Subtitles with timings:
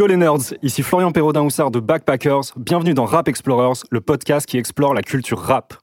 [0.00, 2.54] Yo les nerds, ici Florian Perraudin-Houssard de Backpackers.
[2.56, 5.74] Bienvenue dans Rap Explorers, le podcast qui explore la culture rap.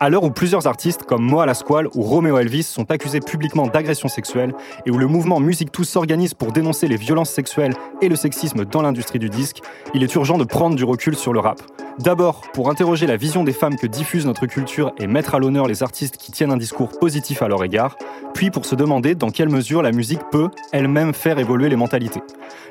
[0.00, 3.66] À l'heure où plusieurs artistes comme Moa la Squale ou Romeo Elvis sont accusés publiquement
[3.66, 4.54] d'agression sexuelle
[4.86, 8.64] et où le mouvement Musique Tous s'organise pour dénoncer les violences sexuelles et le sexisme
[8.64, 9.60] dans l'industrie du disque,
[9.94, 11.60] il est urgent de prendre du recul sur le rap.
[11.98, 15.66] D'abord, pour interroger la vision des femmes que diffuse notre culture et mettre à l'honneur
[15.66, 17.96] les artistes qui tiennent un discours positif à leur égard,
[18.34, 22.22] puis pour se demander dans quelle mesure la musique peut elle-même faire évoluer les mentalités.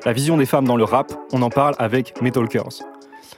[0.06, 2.80] La vision des femmes dans le rap, on en parle avec Metalkers.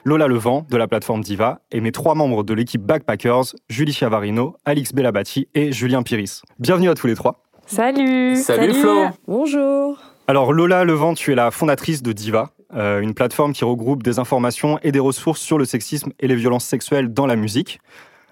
[0.05, 4.57] Lola Levent de la plateforme Diva et mes trois membres de l'équipe Backpackers, Julie Chavarino,
[4.65, 6.43] Alix Bellabati et Julien Piris.
[6.59, 7.43] Bienvenue à tous les trois.
[7.67, 13.15] Salut Salut, Flo Bonjour Alors Lola Levent, tu es la fondatrice de Diva, euh, une
[13.15, 17.13] plateforme qui regroupe des informations et des ressources sur le sexisme et les violences sexuelles
[17.13, 17.81] dans la musique.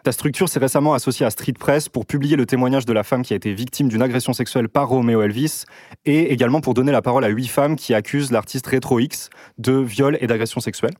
[0.05, 3.23] Ta structure s'est récemment associée à Street Press pour publier le témoignage de la femme
[3.23, 5.65] qui a été victime d'une agression sexuelle par Romeo Elvis
[6.05, 9.29] et également pour donner la parole à huit femmes qui accusent l'artiste Retro X
[9.59, 10.95] de viol et d'agression sexuelle.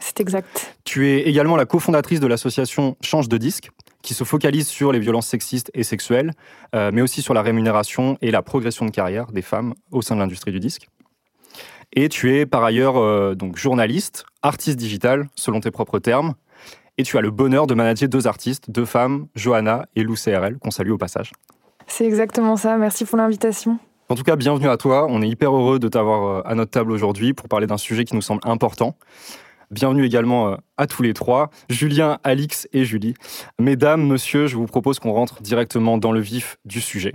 [0.00, 0.74] C'est exact.
[0.84, 3.70] Tu es également la cofondatrice de l'association Change de disque,
[4.02, 6.32] qui se focalise sur les violences sexistes et sexuelles,
[6.74, 10.14] euh, mais aussi sur la rémunération et la progression de carrière des femmes au sein
[10.14, 10.88] de l'industrie du disque.
[11.92, 16.34] Et tu es par ailleurs euh, donc journaliste, artiste digital, selon tes propres termes,
[16.98, 20.58] et tu as le bonheur de manager deux artistes, deux femmes, Johanna et Lou CRL,
[20.58, 21.32] qu'on salue au passage.
[21.86, 23.78] C'est exactement ça, merci pour l'invitation.
[24.08, 25.06] En tout cas, bienvenue à toi.
[25.08, 28.04] On est hyper heureux de t'avoir euh, à notre table aujourd'hui pour parler d'un sujet
[28.04, 28.96] qui nous semble important.
[29.72, 33.14] Bienvenue également euh, à tous les trois, Julien, Alix et Julie.
[33.58, 37.14] Mesdames, monsieur, je vous propose qu'on rentre directement dans le vif du sujet.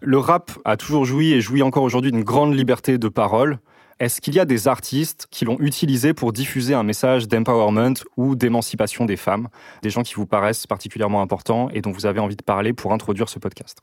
[0.00, 3.60] Le rap a toujours joui et jouit encore aujourd'hui d'une grande liberté de parole.
[4.00, 8.34] Est-ce qu'il y a des artistes qui l'ont utilisé pour diffuser un message d'empowerment ou
[8.34, 9.46] d'émancipation des femmes?
[9.82, 12.92] Des gens qui vous paraissent particulièrement importants et dont vous avez envie de parler pour
[12.92, 13.78] introduire ce podcast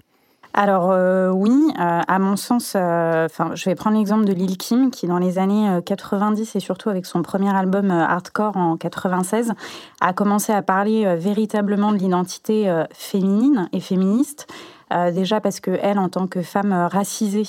[0.53, 4.89] alors euh, oui, euh, à mon sens, euh, je vais prendre l'exemple de Lil Kim
[4.89, 9.53] qui dans les années 90 et surtout avec son premier album Hardcore en 96
[10.01, 14.47] a commencé à parler véritablement de l'identité féminine et féministe.
[15.13, 17.47] déjà parce que elle, en tant que femme racisée,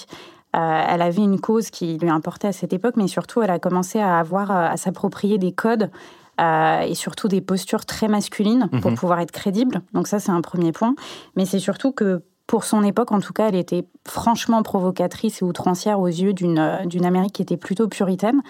[0.53, 3.99] elle avait une cause qui lui importait à cette époque, mais surtout elle a commencé
[3.99, 5.91] à avoir à s'approprier des codes
[6.39, 8.97] et surtout des postures très masculines pour mhm.
[8.97, 9.83] pouvoir être crédible.
[9.95, 10.95] Donc ça, c'est un premier point.
[11.37, 15.45] Mais c'est surtout que pour son époque, en tout cas, elle était franchement provocatrice et
[15.45, 18.43] outrancière aux yeux d'une euh, d'une Amérique qui était plutôt puritaine.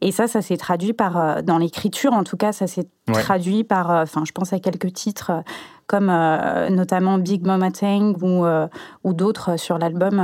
[0.00, 3.64] Et ça, ça s'est traduit par, euh, dans l'écriture, en tout cas, ça s'est traduit
[3.64, 5.32] par, euh, enfin, je pense à quelques titres
[5.88, 6.06] comme
[6.70, 8.44] notamment Big Mama Tang ou,
[9.04, 10.20] ou d'autres sur l'album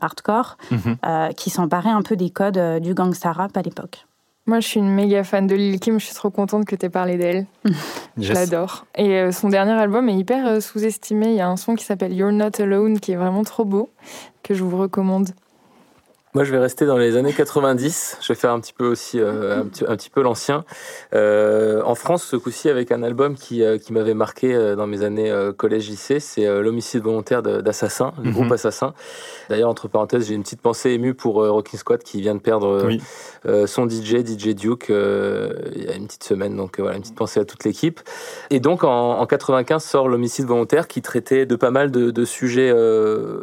[0.00, 1.34] Hardcore, mhm.
[1.34, 4.06] qui s'emparaient un peu des codes du gangsta rap à l'époque.
[4.48, 6.00] Moi, je suis une méga fan de Lil Kim.
[6.00, 7.44] Je suis trop contente que tu aies parlé d'elle.
[8.16, 8.86] Je l'adore.
[8.96, 11.26] Et euh, son dernier album est hyper euh, sous-estimé.
[11.26, 13.90] Il y a un son qui s'appelle You're Not Alone qui est vraiment trop beau,
[14.42, 15.28] que je vous recommande.
[16.34, 18.18] Moi, je vais rester dans les années 90.
[18.20, 20.64] Je vais faire un petit peu aussi euh, un, petit, peu l'ancien.
[21.14, 25.02] Euh, en France, ce coup-ci, avec un album qui, euh, qui m'avait marqué dans mes
[25.02, 28.52] années collège-lycée, c'est l'homicide volontaire d'Assassin, le groupe mhm.
[28.52, 28.92] Assassin.
[29.48, 32.88] D'ailleurs, entre parenthèses, j'ai une petite pensée émue pour Rocking Squad qui vient de perdre
[33.66, 36.56] son DJ, DJ Duke, il y a une petite semaine.
[36.56, 38.00] Donc voilà, une petite pensée à toute l'équipe.
[38.50, 42.24] Et donc, en, en 95 sort l'homicide volontaire qui traitait de pas mal de, de
[42.26, 42.74] sujets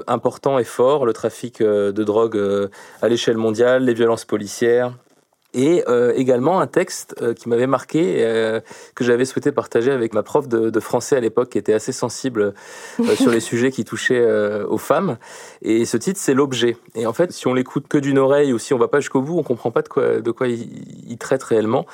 [0.07, 2.69] importants et forts, le trafic de drogue
[3.01, 4.93] à l'échelle mondiale, les violences policières,
[5.55, 8.59] et euh, également un texte euh, qui m'avait marqué, euh,
[8.93, 12.53] que j'avais souhaité partager avec ma prof de, français à l'époque, qui était assez sensible
[13.15, 14.25] sur les sujets qui touchaient
[14.67, 15.17] aux femmes.
[15.61, 16.75] Et ce titre, c'est L'objet.
[16.95, 19.21] Et en fait, si on l'écoute que d'une oreille ou si on va pas jusqu'au
[19.21, 21.85] bout, on comprend pas de quoi, de quoi il, traite réellement.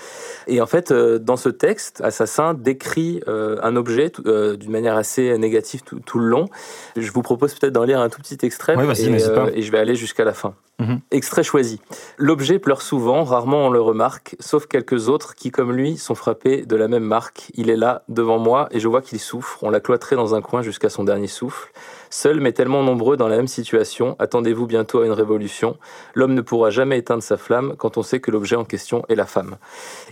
[0.48, 6.20] Et en fait, dans ce texte, Assassin décrit un objet d'une manière assez négative tout,
[6.20, 6.48] le long.
[6.96, 9.96] Je vous propose peut-être d'en lire un tout petit extrait et, et je vais aller
[9.96, 10.56] jusqu'à la fin.
[10.82, 11.00] Mhm.
[11.12, 11.80] Extrait choisi.
[12.18, 16.66] L'objet pleure souvent, rarement on le remarque, sauf quelques autres qui, comme lui, sont frappés
[16.66, 17.52] de la même marque.
[17.56, 19.60] Il est là, devant moi, et je vois qu'il souffre.
[19.62, 21.72] On l'a cloîtré dans un coin jusqu'à son dernier souffle.
[22.10, 25.78] Seul, mais tellement nombreux dans la même situation, attendez-vous bientôt à une révolution.
[26.14, 29.16] L'homme ne pourra jamais éteindre sa flamme quand on sait que l'objet en question est
[29.16, 29.56] la femme.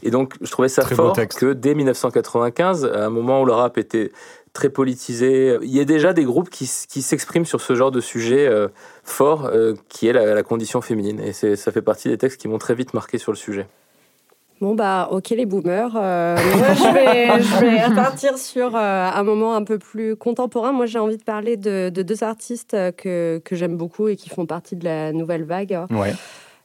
[0.01, 3.77] Et donc, je trouvais ça fort que dès 1995, à un moment où le rap
[3.77, 4.11] était
[4.53, 5.57] très politisé.
[5.61, 8.67] Il y a déjà des groupes qui, qui s'expriment sur ce genre de sujet euh,
[9.03, 11.19] fort, euh, qui est la, condition féminine.
[11.19, 13.67] Et ça fait partie des textes qui m'ont très vite marqué sur le sujet.
[14.61, 15.95] Bon, bah, ok, les boomers.
[15.95, 20.73] Euh, moi, je vais, je vais repartir sur un moment un peu plus contemporain.
[20.73, 24.45] Moi, j'ai envie de parler de, deux artistes que, que j'aime beaucoup et qui font
[24.45, 25.79] partie de la nouvelle vague.
[25.91, 26.13] Ouais.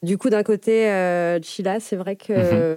[0.03, 2.33] Du coup, d'un côté, Chila, c'est vrai que.
[2.73, 2.77] Mhm.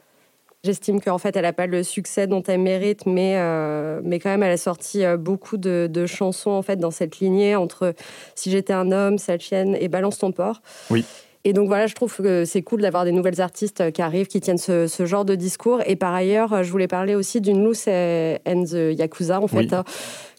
[0.68, 4.30] J'estime qu'en fait, elle n'a pas le succès dont elle mérite, mais, euh, mais quand
[4.30, 7.94] même, elle a sorti euh, beaucoup de, chansons en fait dans cette lignée entre
[8.36, 10.62] Si j'étais un homme, Cette chienne et Balance ton porc.
[10.90, 11.06] Oui.
[11.46, 14.42] Et donc voilà, je trouve que c'est cool d'avoir des nouvelles artistes qui arrivent, qui
[14.42, 15.80] tiennent ce, genre de discours.
[15.86, 19.74] Et par ailleurs, je voulais parler aussi d'une Loose and the Yakuza, en fait.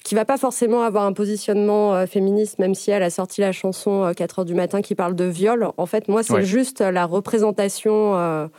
[0.05, 4.13] qui va pas forcément avoir un positionnement féministe, même si elle a sorti la chanson
[4.15, 5.69] 4 heures du matin qui parle de viol.
[5.79, 8.51] En fait, moi, c'est juste la représentation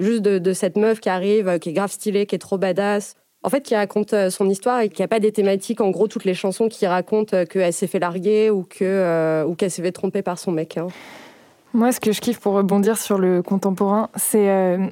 [0.00, 3.14] juste de, cette meuf qui arrive, qui est grave stylée, qui est trop badass.
[3.42, 6.08] En fait, qui raconte euh, son histoire et qui a pas des thématiques, en gros,
[6.08, 9.70] toutes les chansons qui racontent euh, qu'elle s'est fait larguer ou que euh, ou qu'elle
[9.70, 10.76] s'est fait tromper par son mec.
[10.76, 10.88] Hein.
[11.72, 14.48] Moi, ce que je kiffe pour rebondir sur le contemporain, c'est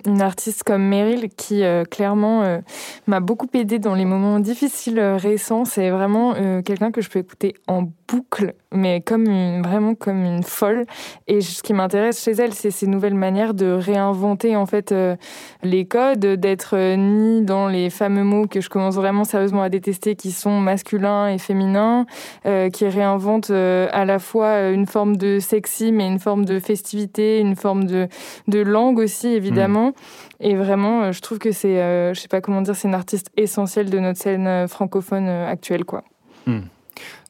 [0.07, 2.61] une artiste comme Meryl qui, clairement,
[3.09, 5.65] m'a beaucoup aidé dans les moments difficiles récents.
[5.65, 10.43] C'est vraiment quelqu'un que je peux écouter en boucle, mais comme une, vraiment comme une
[10.43, 10.85] folle.
[11.27, 15.17] Et ce qui m'intéresse chez elle, c'est ces nouvelles manières de réinventer en fait euh,
[15.63, 19.69] les codes, d'être euh, ni dans les fameux mots que je commence vraiment sérieusement à
[19.69, 22.05] détester, qui sont masculins et féminins,
[22.47, 27.41] euh, qui réinventent à la fois une forme de sexy, mais une forme de festivité,
[27.41, 28.09] une forme de,
[28.49, 29.89] de langue aussi évidemment.
[29.89, 29.93] Mmh.
[30.41, 33.91] Et vraiment, je trouve que c'est, je sais pas comment dire, c'est une artiste essentielle
[33.91, 36.05] de notre scène francophone actuelle, quoi.
[36.47, 36.61] Mmh.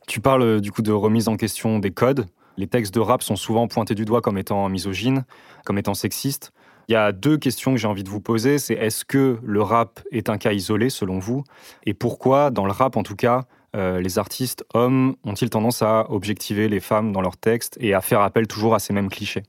[0.08, 2.26] Tu parles euh, du coup de remise en question des codes.
[2.56, 5.25] Les textes de rap sont souvent pointés du doigt comme étant misogynes,
[5.64, 6.50] comme étant sexistes.
[6.88, 8.58] Il y a deux questions que j'ai envie de vous poser.
[8.58, 11.44] C'est est-ce que le rap est un cas isolé selon vous?
[11.84, 13.43] Et pourquoi, dans le rap en tout cas,
[13.76, 18.00] euh, les artistes hommes ont-ils tendance à objectiver les femmes dans leurs textes et à
[18.00, 19.43] faire appel toujours à ces mêmes clichés?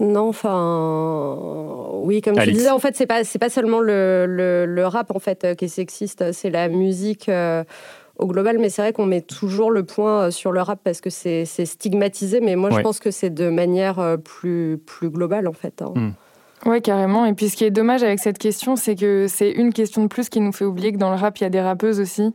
[0.00, 4.86] Non, enfin, oui, comme tu disais, en fait, c'est pas c'est pas seulement le, le,
[4.86, 7.30] rap en fait euh, qui est sexiste, c'est la musique
[8.16, 11.00] au global, mais c'est vrai qu'on met toujours le point euh, sur le rap parce
[11.00, 15.48] que c'est stigmatisé, mais moi je pense que c'est de manière euh, plus, plus globale
[15.48, 15.82] en fait.
[15.82, 15.92] Hein.
[15.94, 16.12] Hmm.
[16.66, 17.26] Oui, carrément.
[17.26, 20.08] Et puis ce qui est dommage avec cette question, c'est que c'est une question de
[20.08, 22.32] plus qui nous fait oublier que dans le rap, il y a des rappeuses aussi.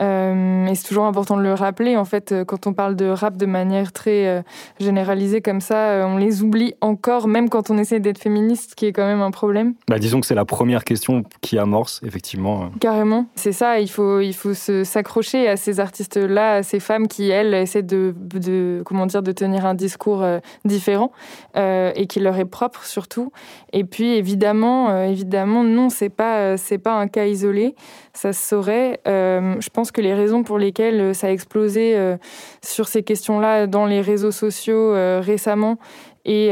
[0.00, 1.96] Euh, et c'est toujours important de le rappeler.
[1.96, 4.42] En fait, euh, quand on parle de rap de manière très euh,
[4.80, 8.86] généralisée comme ça, on les oublie encore, même quand on essaie d'être féministe, ce qui
[8.86, 9.74] est quand même un problème.
[9.88, 12.70] Bah, disons que c'est la première question qui amorce, effectivement.
[12.80, 13.26] Carrément.
[13.34, 13.80] C'est ça.
[13.80, 18.14] Il faut, il faut s'accrocher à ces artistes-là, à ces femmes qui, elles, essaient de,
[18.16, 20.24] de comment dire, de tenir un discours
[20.64, 21.12] différent
[21.54, 23.32] et qui leur est propre surtout.
[23.72, 27.74] Et puis, évidemment, évidemment, non, c'est pas, c'est pas un cas isolé.
[28.14, 29.00] Ça se saurait.
[29.06, 32.16] je pense que les raisons pour lesquelles euh, ça a explosé euh,
[32.62, 35.78] sur ces questions-là dans les réseaux sociaux euh, récemment,
[36.24, 36.50] et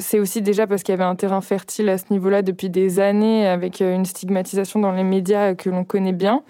[0.00, 3.00] c'est aussi déjà parce qu'il y avait un terrain fertile à ce niveau-là depuis des
[3.00, 6.42] années, avec une stigmatisation dans les médias que l'on connaît bien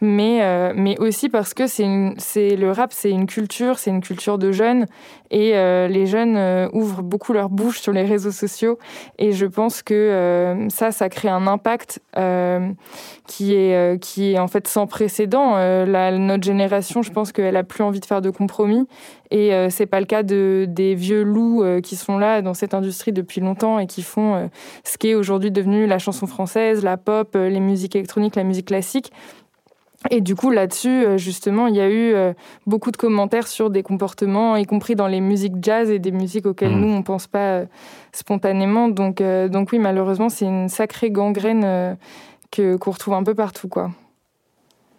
[0.00, 4.38] mais, euh, mais aussi parce que c'est le rap, c'est une culture, c'est une culture
[4.38, 4.86] de jeunes,
[5.30, 8.78] et euh, les jeunes euh, ouvrent beaucoup leur bouche sur les réseaux sociaux,
[9.18, 12.00] et je pense que ça, ça crée un impact
[13.26, 15.56] qui, est, qui est en fait sans précédent.
[15.86, 18.86] Notre génération, je pense qu'elle a plus envie de faire de compromis,
[19.30, 23.12] et c'est pas le cas de, des vieux loups qui sont là dans cette industrie
[23.12, 24.50] depuis longtemps et qui font
[24.84, 28.66] ce qui est aujourd'hui devenu la chanson française, la pop, les musiques électroniques, la musique
[28.66, 29.12] classique.
[30.08, 32.32] Et du coup, là-dessus, euh, justement, il y a eu euh,
[32.66, 36.46] beaucoup de commentaires sur des comportements, y compris dans les musiques jazz et des musiques
[36.46, 36.80] auxquelles mmh.
[36.80, 37.66] nous, on ne pense pas euh,
[38.12, 38.88] spontanément.
[38.88, 41.96] Donc, donc oui, malheureusement, c'est une sacrée gangrène
[42.50, 43.90] que, qu'on retrouve un peu partout, quoi.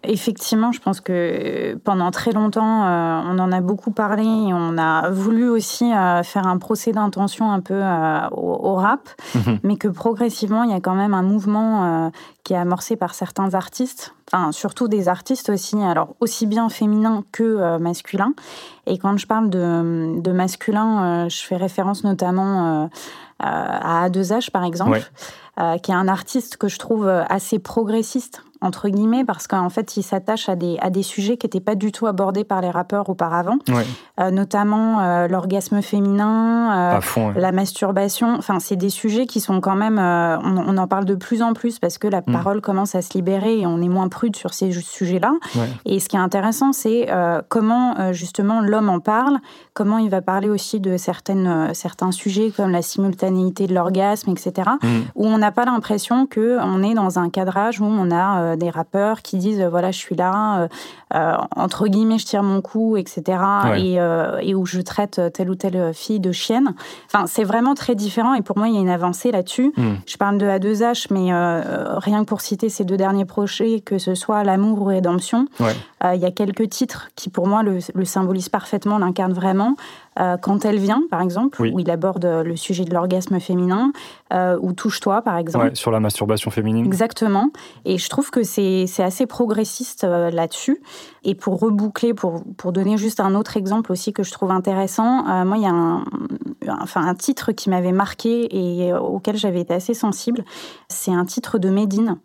[0.04, 4.76] Effectivement, je pense que pendant très longtemps, euh, on en a beaucoup parlé et on
[4.76, 9.60] a voulu aussi euh, faire un procès d'intention un peu euh, au, rap, mhm.
[9.62, 12.10] mais que progressivement, il y a quand même un mouvement
[12.42, 17.22] qui est amorcé par certains artistes, enfin surtout des artistes aussi, alors aussi bien féminins
[17.30, 18.34] que masculins.
[18.86, 22.90] Et quand je parle de, de masculin, je fais référence notamment
[23.38, 25.02] à A2H par exemple,
[25.82, 30.02] qui est un artiste que je trouve assez progressiste entre guillemets, parce qu'en fait, il
[30.02, 33.08] s'attache à des, à des sujets qui n'étaient pas du tout abordés par les rappeurs
[33.08, 33.58] auparavant,
[34.20, 38.34] euh, notamment euh, l'orgasme féminin, euh, la masturbation.
[38.38, 39.98] Enfin, c'est des sujets qui sont quand même.
[39.98, 42.32] On, en parle de plus en plus parce que la mm.
[42.32, 45.34] parole commence à se libérer et on est moins prude sur ces sujets-là.
[45.84, 47.08] Et ce qui est intéressant, c'est
[47.48, 49.38] comment justement l'homme en parle,
[49.74, 54.70] comment il va parler aussi de certaines, certains sujets comme la simultanéité de l'orgasme, etc.,
[54.82, 54.86] mm.
[55.16, 58.70] où on n'a pas l'impression qu'on est dans un cadrage où on a euh, des
[58.70, 60.68] rappeurs qui disent euh, voilà, je suis là,
[61.14, 63.38] euh, entre guillemets, je tire mon coup, etc.
[63.76, 66.74] Et, où je traite telle ou telle fille de chienne.
[67.06, 69.72] Enfin, c'est vraiment très différent et pour moi, il y a une avancée là-dessus.
[69.76, 69.94] Hmm.
[70.06, 71.32] Je parle de A2H, mais
[71.98, 76.20] rien que pour citer ces deux derniers projets, que ce soit L'amour ou Rédemption, il
[76.20, 79.76] y a quelques titres qui, pour moi, le, le symbolisent parfaitement, l'incarnent vraiment.
[80.16, 83.92] Quand elle vient, par exemple, où il aborde le sujet de l'orgasme féminin,
[84.32, 85.74] ou Touche-toi, par exemple.
[85.74, 86.86] sur la masturbation féminine.
[86.86, 87.50] Exactement.
[87.84, 90.80] Et je trouve que c'est assez progressiste là-dessus.
[91.24, 95.44] Et pour reboucler, pour, pour donner juste un autre exemple aussi que je trouve intéressant,
[95.44, 96.04] moi, il y a un,
[96.80, 100.44] enfin, un titre qui m'avait marqué et auquel j'avais été assez sensible.
[100.88, 102.18] C'est un titre de Médine.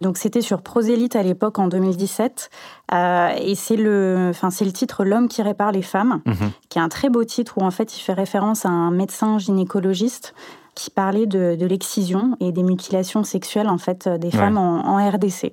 [0.00, 2.50] Donc c'était sur Prosélite à l'époque en 2017.
[2.92, 6.50] Euh, et c'est le, enfin, le titre L'homme qui répare les femmes, mhm.
[6.68, 9.38] qui est un très beau titre où en fait il fait référence à un médecin
[9.38, 10.34] gynécologiste
[10.74, 15.52] qui parlait de, l'excision et des mutilations sexuelles en fait des femmes en, RDC.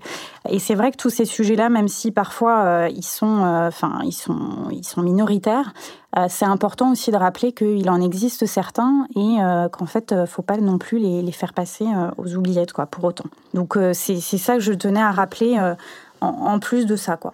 [0.49, 3.99] Et c'est vrai que tous ces sujets-là, même si parfois euh, ils sont, euh, enfin
[4.03, 5.73] ils sont, ils sont minoritaires,
[6.17, 9.37] euh, c'est important aussi de rappeler qu'il en existe certains et
[9.71, 11.85] qu'en fait, faut pas non plus les, les faire passer
[12.17, 13.25] aux oubliettes quoi, pour autant.
[13.53, 15.59] Donc c'est ça que je tenais à rappeler
[16.21, 17.33] en, en, plus de ça quoi.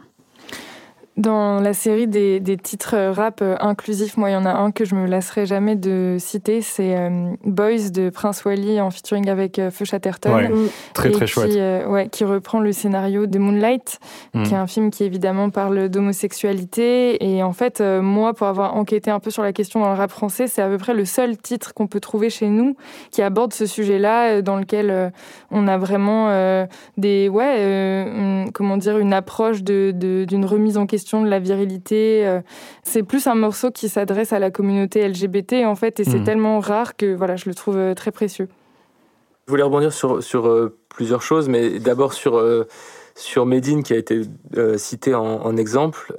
[1.16, 4.72] Dans la série des, des, titres rap euh, inclusifs, moi, il y en a un
[4.72, 9.30] que je me lasserai jamais de citer, c'est euh, Boys de Prince Wally en featuring
[9.30, 10.34] avec euh, Feu Chatterton.
[10.34, 10.50] Ouais,
[10.96, 11.52] très très chouette.
[11.52, 14.00] Qui, ouais, qui reprend le scénario de Moonlight,
[14.34, 14.44] mm.
[14.44, 17.24] qui est un film qui évidemment parle d'homosexualité.
[17.24, 20.10] Et en fait, moi, pour avoir enquêté un peu sur la question dans le rap
[20.10, 22.76] français, c'est à peu près le seul titre qu'on peut trouver chez nous
[23.12, 25.12] qui aborde ce sujet-là, dans lequel
[25.52, 26.66] on a vraiment
[26.98, 32.26] des, ouais, comment dire, une approche d'une de, remise en question de la virilité.
[32.26, 32.42] Euh,
[32.84, 36.24] c'est plus un morceau qui s'adresse à la communauté LGBT en fait, et c'est hmm.
[36.24, 38.48] tellement rare que voilà, je le trouve euh, très précieux.
[39.48, 42.42] Je voulais rebondir sur, sur euh, plusieurs choses, mais d'abord sur
[43.16, 44.24] sur Medine qui a été
[44.78, 46.16] cité en, exemple.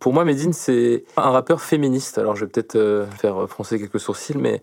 [0.00, 2.18] pour moi, Medine, c'est un rappeur féministe.
[2.18, 4.60] Alors, je vais peut-être faire froncer quelques sourcils, mais.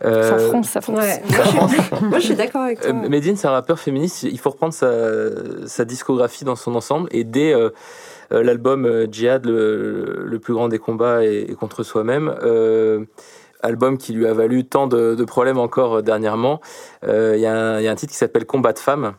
[0.00, 1.00] ça fronce, ça fronce.
[2.02, 2.92] moi, je suis d'accord avec toi.
[2.92, 4.22] Medine, c'est un rappeur féministe.
[4.22, 4.88] Il faut reprendre sa,
[5.66, 7.08] sa discographie dans son ensemble.
[7.10, 7.70] Et dès euh,
[8.42, 13.04] l'album euh, Djihad, le, plus grand des combats et, contre soi-même euh,
[13.62, 16.60] album qui lui a valu tant de, problèmes encore dernièrement.
[17.02, 19.14] Il y, a un titre qui s'appelle Combat de femmes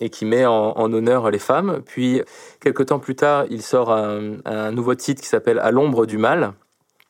[0.00, 1.80] et qui met en, honneur les femmes.
[1.84, 2.22] Puis,
[2.60, 6.52] quelques temps plus tard, il sort un, nouveau titre qui s'appelle À l'ombre du mal.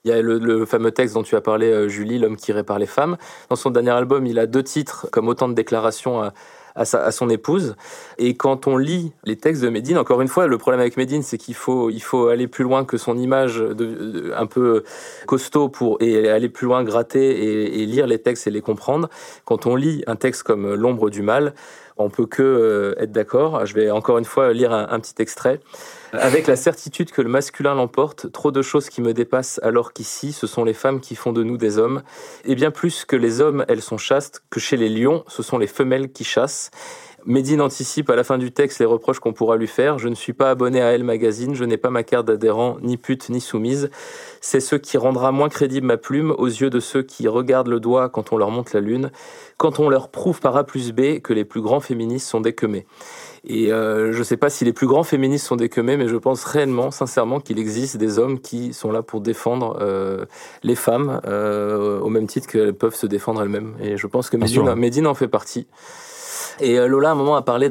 [0.05, 2.87] Il y a le, fameux texte dont tu as parlé, Julie, L'homme qui répare les
[2.87, 3.19] femmes.
[3.51, 6.33] Dans son dernier album, il a deux titres comme autant de déclarations à,
[6.85, 7.77] son épouse.
[8.19, 11.23] Et quand on lit les textes de Médine, encore une fois, le problème avec Médine,
[11.23, 13.63] c'est qu'il faut, il faut aller plus loin que son image
[14.37, 14.85] un peu
[15.27, 19.09] costaud pour, et aller plus loin, gratter et, lire les textes et les comprendre.
[19.45, 21.55] Quand on lit un texte comme L'ombre du mal,
[21.99, 23.67] on peut que euh, être d'accord.
[23.67, 25.61] Je vais encore une fois lire un petit extrait.
[26.13, 30.33] Avec la certitude que le masculin l'emporte, trop de choses qui me dépassent alors qu'ici,
[30.33, 32.03] ce sont les femmes qui font de nous des hommes.
[32.45, 35.59] Et bien plus que les hommes, elles sont chastes, que chez les lions, ce sont
[35.59, 36.71] les femelles qui chassent.
[37.27, 39.99] Médine anticipe à la fin du texte les reproches qu'on pourra lui faire.
[39.99, 42.97] Je ne suis pas abonné à Elle Magazine, je n'ai pas ma carte d'adhérent, ni
[42.97, 43.91] pute, ni soumise.
[44.41, 47.81] C'est ce qui rendra moins crédible ma plume aux yeux de ceux qui regardent le
[47.81, 49.11] doigt quand on leur monte la lune,
[49.57, 52.87] quand on leur prouve par A plus B que les plus grands féministes sont déquemés.
[53.45, 56.17] Et euh, je ne sais pas si les plus grands féministes sont déquemés, mais je
[56.17, 60.25] pense réellement, sincèrement, qu'il existe des hommes qui sont là pour défendre euh,
[60.63, 63.75] les femmes euh, au même titre qu'elles peuvent se défendre elles-mêmes.
[63.81, 65.67] Et je pense que Médine, en fait partie.
[66.61, 67.71] Et Lola, à un moment, a parlé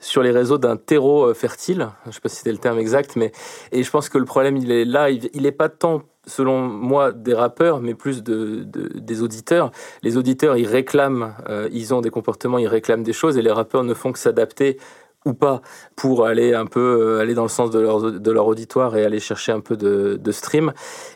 [0.00, 1.88] sur les réseaux d'un terreau fertile.
[2.04, 3.32] Je ne sais pas si c'était le terme exact, mais
[3.72, 5.10] et je pense que le problème, il est là.
[5.10, 9.70] Il n'est pas tant selon moi, des rappeurs, mais plus de, des auditeurs.
[10.02, 13.52] Les auditeurs, ils réclament, euh, ils ont des comportements, ils réclament des choses, et les
[13.52, 14.78] rappeurs ne font que s'adapter
[15.26, 15.60] ou pas
[15.96, 19.04] pour aller un peu euh, aller dans le sens de leur, de leur auditoire et
[19.04, 20.72] aller chercher un peu de, de stream.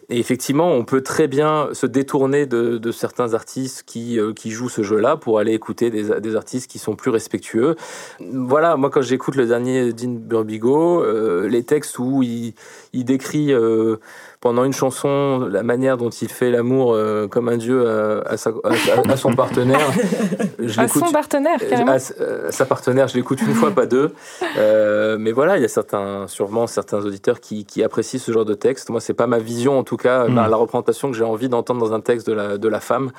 [0.08, 4.50] Et effectivement, on peut très bien se détourner de, de certains artistes qui, euh, qui
[4.50, 7.76] jouent ce jeu-là pour aller écouter des, des, artistes qui sont plus respectueux.
[8.20, 11.04] Voilà, moi quand j'écoute le dernier Dean Burbigo,
[11.46, 12.54] les textes où il,
[12.92, 13.52] il décrit
[14.40, 19.16] pendant une chanson la manière dont il fait l'amour euh, comme un dieu à, à,
[19.16, 19.78] son partenaire.
[20.58, 21.92] Je à son partenaire, carrément.
[21.92, 24.12] À, sa partenaire, je l'écoute une fois, pas deux.
[24.56, 28.44] Euh, mais voilà, il y a certains, sûrement certains auditeurs qui, qui apprécient ce genre
[28.44, 28.90] de texte.
[28.90, 30.34] Moi, c'est pas ma vision, en tout cas, hmm.
[30.34, 33.10] la représentation que j'ai envie d'entendre dans un texte de la, de la femme.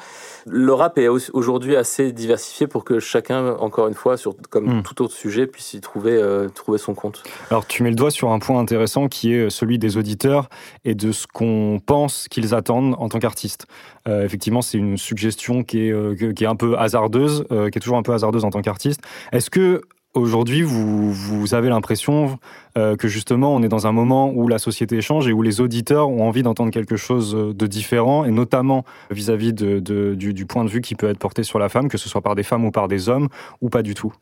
[0.48, 4.84] Le rap est aujourd'hui assez diversifié pour que chacun, encore une fois, sur, comme hmm.
[4.84, 7.24] tout autre sujet, puisse y trouver, euh, trouver son compte.
[7.50, 10.50] Alors, tu mets le doigt sur un point intéressant qui est celui des auditeurs
[10.86, 13.68] et de ce qu'on pense qu'ils attendent en tant qu'artiste.
[14.08, 17.78] Euh, effectivement, c'est une suggestion qui est, euh, qui est un peu hasardeuse, euh, qui
[17.78, 19.02] est toujours un peu hasardeuse en tant qu'artiste.
[19.32, 19.82] Est-ce que
[20.14, 22.38] aujourd'hui, vous, vous avez l'impression
[22.76, 26.10] que justement, on est dans un moment où la société change et où les auditeurs
[26.10, 29.82] ont envie d'entendre quelque chose de différent, et notamment vis-à-vis du,
[30.16, 32.36] du point de vue qui peut être porté sur la femme, que ce soit par
[32.36, 33.30] des femmes ou par des hommes,
[33.62, 34.14] ou pas du tout?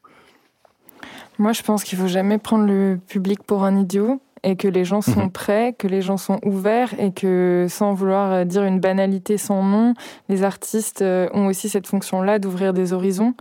[1.39, 4.85] Moi, je pense qu'il faut jamais prendre le public pour un idiot et que les
[4.85, 5.31] gens sont mhm.
[5.31, 9.93] prêts, que les gens sont ouverts et que sans vouloir dire une banalité sans nom,
[10.29, 13.33] les artistes ont aussi cette fonction-là d'ouvrir des horizons.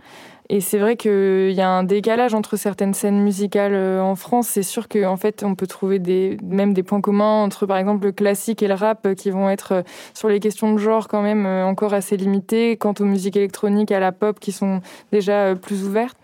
[0.51, 4.47] Et c'est vrai qu'il y a un décalage entre certaines scènes musicales euh, en France.
[4.47, 8.07] C'est sûr qu'en fait, on peut trouver des, même des points communs entre, par exemple,
[8.07, 9.81] le classique et le rap euh, qui vont être euh,
[10.15, 12.77] sur les questions de genre quand même encore assez limités.
[12.77, 16.17] Quant aux musiques électroniques, à la pop qui sont déjà plus ouvertes.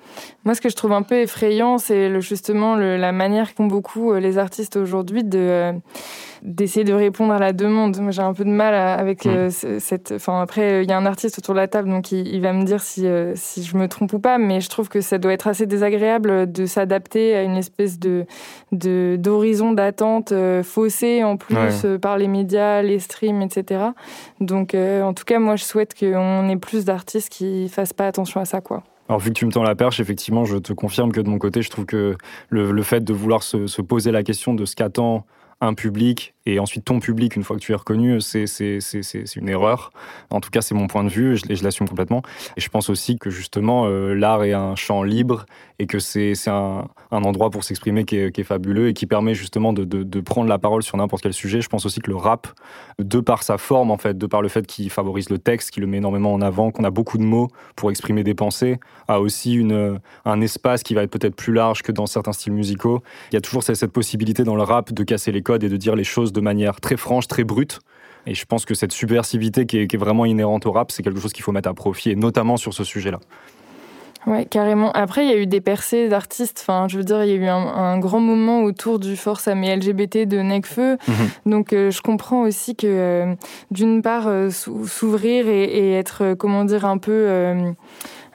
[0.44, 4.38] Moi, ce que je trouve un peu effrayant, c'est justement la manière qu'ont beaucoup les
[4.38, 5.74] artistes aujourd'hui de
[6.44, 8.00] d'essayer de répondre à la demande.
[8.12, 9.50] J'ai un peu de mal avec mm.
[9.50, 10.14] cette.
[10.16, 12.64] Enfin, après, il y a un artiste autour de la table, donc il, va me
[12.64, 15.48] dire si, si je me trompe ou pas, mais je trouve que ça doit être
[15.48, 18.26] assez désagréable de s'adapter à une espèce de
[18.72, 21.56] d'horizon d'attente euh, faussé en plus
[21.86, 23.86] euh, par les médias, les streams, etc.
[24.42, 28.08] Donc, euh, en tout cas, moi, je souhaite qu'on ait plus d'artistes qui fassent pas
[28.08, 28.84] attention à ça, quoi.
[29.08, 31.38] Alors, vu que tu me tends la perche, effectivement, je te confirme que de mon
[31.38, 32.18] côté, je trouve que
[32.50, 35.26] le, fait de vouloir se, se, poser la question de ce qu'attend
[35.62, 38.46] un public et ensuite ton public une fois que tu es reconnu, c'est
[39.36, 39.92] une erreur.
[40.30, 42.22] En tout cas, c'est mon point de vue et je, l'assume complètement.
[42.58, 45.46] Et je pense aussi que justement, euh, l'art est un champ libre
[45.80, 49.74] et que c'est un, un, endroit pour s'exprimer qui, est fabuleux et qui permet justement
[49.74, 51.62] de, de, prendre la parole sur n'importe quel sujet.
[51.62, 52.48] Je pense aussi que le rap,
[53.00, 55.82] de par sa forme, en fait, de par le fait qu'il favorise le texte, qu'il
[55.82, 59.20] le met énormément en avant, qu'on a beaucoup de mots pour exprimer des pensées, a
[59.20, 63.02] aussi une, un espace qui va être peut-être plus large que dans certains styles musicaux.
[63.32, 65.78] Il y a toujours cette possibilité dans le rap de casser les codes et de
[65.78, 67.80] dire les choses de manière très franche, très brute.
[68.28, 71.34] Et je pense que cette subversivité qui est, vraiment inhérente au rap, c'est quelque chose
[71.34, 73.20] qu'il faut mettre à profit, et notamment sur ce sujet-là.
[74.28, 74.92] Ouais, carrément.
[74.94, 76.60] Après, il y a eu des percées d'artistes.
[76.62, 79.54] Enfin, je veux dire, il y a eu un, grand moment autour du Force à
[79.54, 80.98] mes LGBT de Necfeu.
[81.08, 81.16] Mhm.
[81.46, 83.36] Donc, euh, je comprends aussi que, euh,
[83.70, 87.56] d'une part, euh, s'ouvrir et, et, être, comment dire, un peu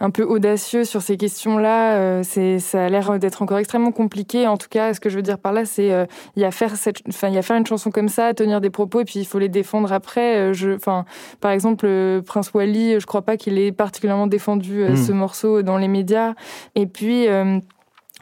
[0.00, 1.97] un peu audacieux sur ces questions-là.
[1.97, 4.47] Euh, c'est, ça a l'air d'être encore extrêmement compliqué.
[4.47, 6.50] En tout cas, ce que je veux dire par là, c'est euh, il y a
[6.50, 9.04] faire cette, enfin, il y a faire une chanson comme ça, tenir des propos, et
[9.04, 10.37] puis il faut les défendre après.
[10.38, 11.04] Euh, je, enfin,
[11.40, 11.87] par exemple,
[12.26, 14.97] Prince Wally, je crois pas qu'il ait particulièrement défendu hmm.
[14.97, 16.35] ce morceau dans les médias.
[16.75, 17.26] Et puis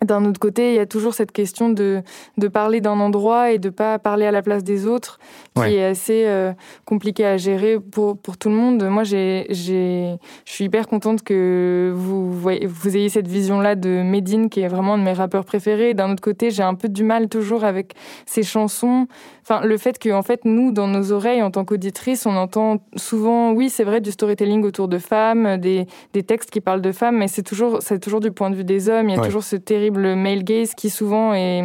[0.05, 2.03] d'un autre côté, il y a toujours cette question de,
[2.37, 5.19] de parler d'un endroit et de pas parler à la place des autres,
[5.57, 6.53] qui est assez euh,
[6.85, 8.85] compliqué à gérer pour, pour tout le monde.
[8.85, 13.89] Moi, j'ai, j'ai, je suis hyper contente que vous, voyez, vous ayez cette vision-là de
[13.89, 15.95] Medine, qui est vraiment un de mes rappeurs préférés.
[15.95, 19.09] D'un autre côté, j'ai un peu du mal toujours avec ces chansons.
[19.43, 22.79] Enfin, le fait que, en fait, nous, dans nos oreilles, en tant qu'auditrices, on entend
[22.95, 26.93] souvent, oui, c'est vrai, du storytelling autour de femmes, des, des textes qui parlent de
[26.93, 29.09] femmes, mais c'est toujours, c'est toujours du point de vue des hommes.
[29.09, 31.63] Il y a toujours ce terrible le male gaze qui souvent est,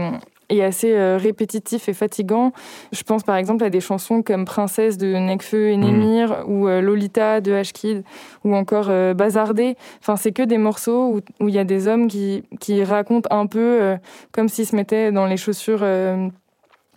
[0.49, 2.51] est assez euh, répétitif et fatigant.
[2.91, 6.51] Je pense par exemple à des chansons comme Princesse de Nekfeu et Némir mm.
[6.51, 8.03] ou euh, Lolita de Ashkid
[8.43, 9.75] ou encore euh, Bazardé.
[9.99, 13.45] Enfin, c'est que des morceaux où il y a des hommes qui, qui racontent un
[13.45, 13.97] peu
[14.31, 15.83] comme s'ils se mettaient dans les chaussures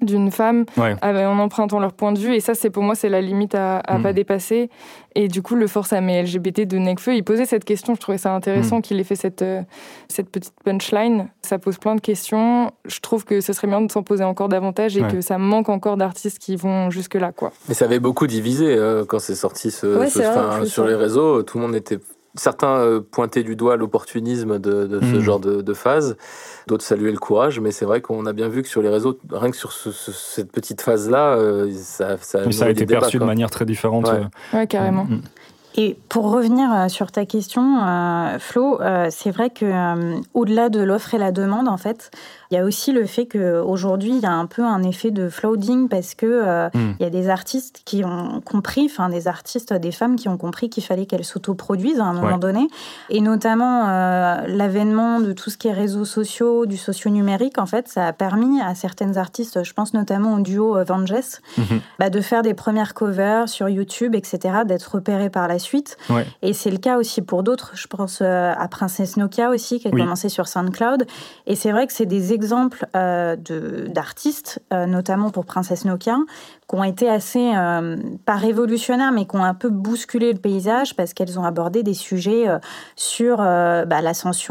[0.03, 2.35] d'une femme en empruntant leur point de vue.
[2.35, 4.15] Et ça c'est pour moi c'est la limite à, à pas mm.
[4.15, 4.71] dépasser.
[5.15, 7.95] Et du coup le force à mes LGBT de Necfeu il posait cette question.
[7.95, 8.83] Je trouvais ça intéressant mm.
[8.83, 9.63] qu'il ait fait cette euh,
[10.09, 11.29] cette petite punchline.
[11.43, 12.71] Ça pose plein de questions.
[12.85, 15.69] Je trouve que ce serait bien de s'en poser encore davantage et que ça manque
[15.69, 17.53] encore d'artistes qui vont jusque là quoi.
[17.69, 20.07] Mais ça avait beaucoup divisé euh, quand c'est sorti ce,
[20.67, 21.43] sur les réseaux.
[21.43, 21.99] Tout le monde était
[22.37, 25.21] certains euh, pointaient du doigt l'opportunisme de, ce mm.
[25.21, 26.17] genre de, de phase
[26.67, 29.19] d'autres saluaient le courage, mais c'est vrai qu'on a bien vu que sur les réseaux,
[29.31, 33.65] rien que sur cette petite phase-là, euh, ça, ça, a été perçu de manière très
[33.65, 34.09] différente.
[34.09, 34.23] Ouais,
[34.55, 34.67] euh.
[34.67, 35.05] carrément.
[35.05, 35.23] Mm, mm.
[35.79, 37.79] Et pour revenir euh, sur ta question,
[38.41, 42.11] Flo, c'est vrai que au-delà de l'offre et la demande, en fait,
[42.51, 45.29] il y a aussi le fait qu'aujourd'hui, il y a un peu un effet de
[45.29, 46.95] flooding parce que euh, hmm.
[46.99, 50.37] il y a des artistes qui ont compris, enfin des artistes, des femmes qui ont
[50.37, 52.69] compris qu'il fallait qu'elles s'autoproduisent à un moment donné.
[53.11, 57.89] Et notamment, euh, l'avènement de tout ce qui est réseaux sociaux, du socio-numérique, en fait,
[57.89, 61.81] ça a permis à certaines artistes, je pense notamment au duo Vanges, mhm.
[61.99, 65.97] bah, de faire des premières covers sur YouTube, etc., d'être repérées par la suite.
[66.43, 67.73] Et c'est le cas aussi pour d'autres.
[67.75, 71.07] Je pense euh, à Princesse Nokia aussi, qui a commencé sur SoundCloud.
[71.47, 73.35] Et c'est vrai que c'est des exemples euh,
[73.89, 76.19] d'artistes, euh, notamment pour Princesse Nokia,
[76.69, 80.97] qui ont été assez, euh, pas révolutionnaires, mais qui ont un peu bousculé le paysage
[80.97, 82.59] parce qu'elles ont abordé des sujets euh,
[82.97, 84.47] sur euh, bah, l'ascension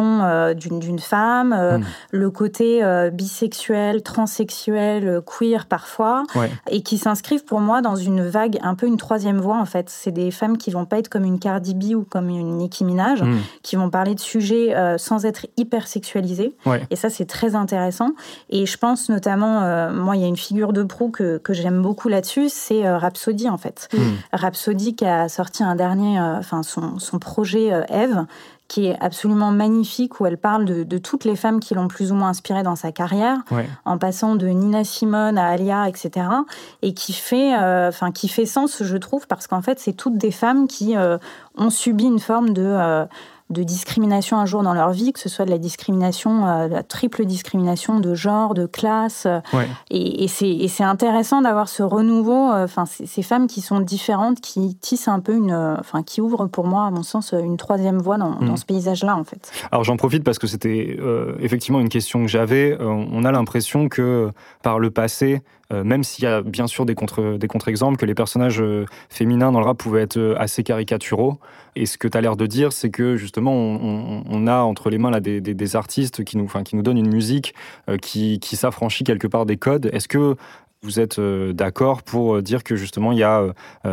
[0.56, 1.84] d'une femme, hmm.
[2.12, 6.24] le côté bisexuel, transsexuel, queer parfois,
[6.70, 9.90] et qui s'inscrivent pour moi dans une vague, un peu une troisième voie en fait.
[9.90, 12.86] C'est des femmes qui vont pas être comme une Cardi B ou comme une Nicki
[12.86, 13.38] Minaj, hmm.
[13.62, 16.56] qui vont parler de sujets sans être hyper sexualisés.
[16.90, 18.12] Et ça, c'est très intéressant.
[18.50, 21.82] Et je pense notamment, moi, il y a une figure de proue que, que j'aime
[21.82, 23.90] beaucoup beaucoup là-dessus, c'est Rhapsody en fait.
[23.94, 24.16] Hmm.
[24.34, 28.26] Rhapsody qui a sorti un dernier, enfin son, son, projet Eve,
[28.68, 32.16] qui est absolument magnifique, où elle parle de, toutes les femmes qui l'ont plus ou
[32.16, 33.38] moins inspirée dans sa carrière,
[33.86, 36.28] en passant de Nina Simone à Alia, etc.
[36.82, 40.32] Et qui fait, euh, qui fait sens, je trouve, parce qu'en fait, c'est toutes des
[40.32, 41.18] femmes qui euh,
[41.58, 43.06] ont subi une forme de euh,
[43.52, 46.82] de discrimination un jour dans leur vie, que ce soit de la discrimination, euh, la
[46.82, 49.28] triple discrimination de genre, de classe.
[49.28, 49.40] Euh,
[49.92, 54.76] et, et c'est intéressant d'avoir ce renouveau, euh, enfin, ces femmes qui sont différentes, qui
[54.76, 55.54] tissent un peu une.
[55.54, 58.58] Enfin, qui ouvrent pour moi, à mon sens, une troisième voie dans, dans mm.
[58.58, 59.52] ce paysage-là, en fait.
[59.72, 60.98] Alors j'en profite parce que c'était
[61.40, 62.78] effectivement une question que j'avais.
[62.80, 64.32] on a l'impression que
[64.64, 65.40] par le passé, euh,
[65.84, 69.52] même s'il y a bien sûr des contre des contre-exemples que les personnages euh, féminins
[69.52, 71.40] dans le rap pouvaient être euh, assez caricaturaux.
[71.76, 74.98] Et ce que tu as l'air de dire, c'est que justement on, a entre les
[74.98, 77.54] mains là des, artistes qui nous, qui nous donnent une musique
[78.02, 79.90] qui, qui s'affranchit quelque part des codes.
[79.92, 80.36] Est-ce que
[80.82, 83.44] vous êtes d'accord pour dire que justement il y a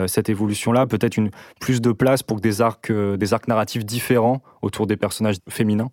[0.06, 4.86] cette évolution-là, peut-être une plus de place pour des arcs, des arcs narratifs différents autour
[4.86, 5.90] des personnages féminins?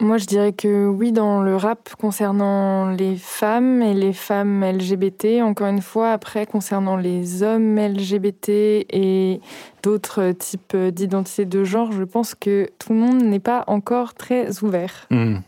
[0.00, 5.42] Moi, je dirais que oui, dans le rap concernant les femmes et les femmes LGBT.
[5.42, 9.40] Encore une fois, après, concernant les hommes LGBT et
[9.82, 14.62] d'autres types d'identités de genre, je pense que tout le monde n'est pas encore très
[14.62, 15.06] ouvert.
[15.10, 15.38] Hmm.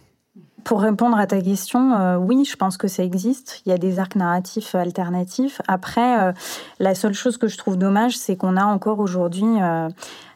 [0.64, 3.62] Pour répondre à ta question, euh, oui, je pense que ça existe.
[3.64, 5.62] Il y a des arcs narratifs alternatifs.
[5.68, 6.32] Après, euh,
[6.78, 9.60] la seule chose que je trouve dommage, c'est qu'on a encore aujourd'hui...
[9.60, 9.88] Euh,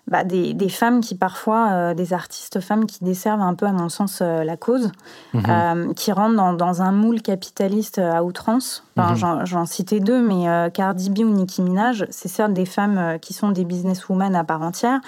[0.07, 3.73] bah, des, des, femmes qui parfois, euh, des artistes femmes qui desservent un peu, à
[3.73, 4.93] mon sens, euh, la cause,
[5.33, 5.43] mhm.
[5.49, 8.85] euh, qui rentrent dans, dans, un moule capitaliste à outrance.
[8.99, 9.47] Enfin, mhm.
[9.47, 13.51] J'en citais deux, mais Cardi B ou Nicki Minaj, c'est certes des femmes qui sont
[13.51, 15.01] des businesswomen à part entière.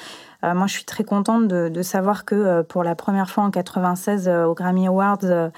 [0.43, 4.29] moi, je suis très contente de, de savoir que pour la première fois en 96
[4.29, 5.51] au Grammy Awards,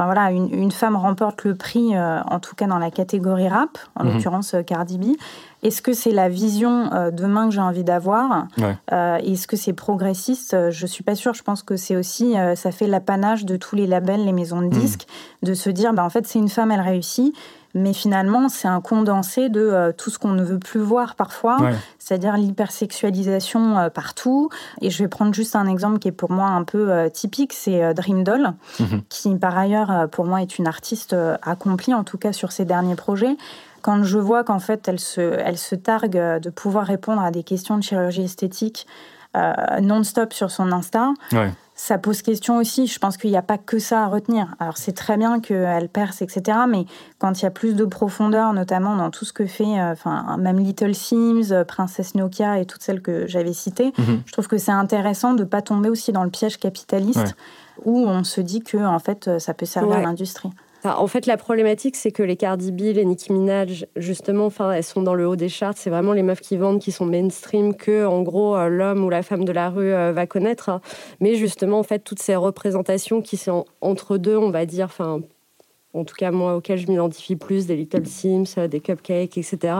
[0.00, 3.78] Enfin, voilà, une, une, femme remporte le prix, en tout cas dans la catégorie rap,
[3.96, 4.14] en mhm.
[4.14, 5.16] l'occurrence Cardi B.
[5.62, 8.46] Est-ce que c'est la vision euh, demain que j'ai envie d'avoir?
[8.92, 10.70] Euh, Est-ce que c'est progressiste?
[10.70, 11.34] Je suis pas sûre.
[11.34, 14.62] Je pense que c'est aussi, euh, ça fait l'apanage de tous les labels, les maisons
[14.62, 14.80] de hmm.
[14.80, 15.06] disques,
[15.42, 17.34] de se dire, bah, en fait, c'est une femme, elle réussit.
[17.74, 21.58] Mais finalement, c'est un condensé de tout ce qu'on ne veut plus voir parfois,
[21.98, 24.50] c'est-à-dire l'hypersexualisation partout.
[24.80, 27.94] Et je vais prendre juste un exemple qui est pour moi un peu typique, c'est
[27.94, 29.02] Dream Doll, mhm.
[29.08, 32.96] qui par ailleurs pour moi est une artiste accomplie, en tout cas sur ses derniers
[32.96, 33.36] projets.
[33.82, 37.42] Quand je vois qu'en fait, elle se, elle se targue de pouvoir répondre à des
[37.42, 38.86] questions de chirurgie esthétique
[39.36, 41.12] euh, non-stop sur son Insta,
[41.80, 42.86] ça pose question aussi.
[42.86, 44.54] Je pense qu'il n'y a pas que ça à retenir.
[44.60, 46.58] Alors, c'est très bien qu'elle perce, etc.
[46.68, 46.84] Mais
[47.18, 50.36] quand il y a plus de profondeur, notamment dans tout ce que fait, euh, enfin,
[50.38, 54.20] même Little Sims, euh, Princesse Nokia et toutes celles que j'avais citées, mhm.
[54.26, 57.34] je trouve que c'est intéressant de ne pas tomber aussi dans le piège capitaliste
[57.86, 60.50] où on se dit que, en fait, ça peut servir à l'industrie
[60.84, 64.84] en fait, la problématique, c'est que les Cardi B, les Nicki Minaj, justement, enfin, elles
[64.84, 65.74] sont dans le haut des charts.
[65.76, 69.10] C'est vraiment les meufs qui vendent, qui sont mainstream, que, en gros, euh, l'homme ou
[69.10, 70.80] la femme de la rue euh, va connaître.
[71.20, 75.20] Mais justement, en fait, toutes ces représentations qui sont entre deux, on va dire, enfin,
[75.92, 79.74] en tout cas, moi, auxquelles je m'identifie plus, des Little Sims, euh, des Cupcakes, etc.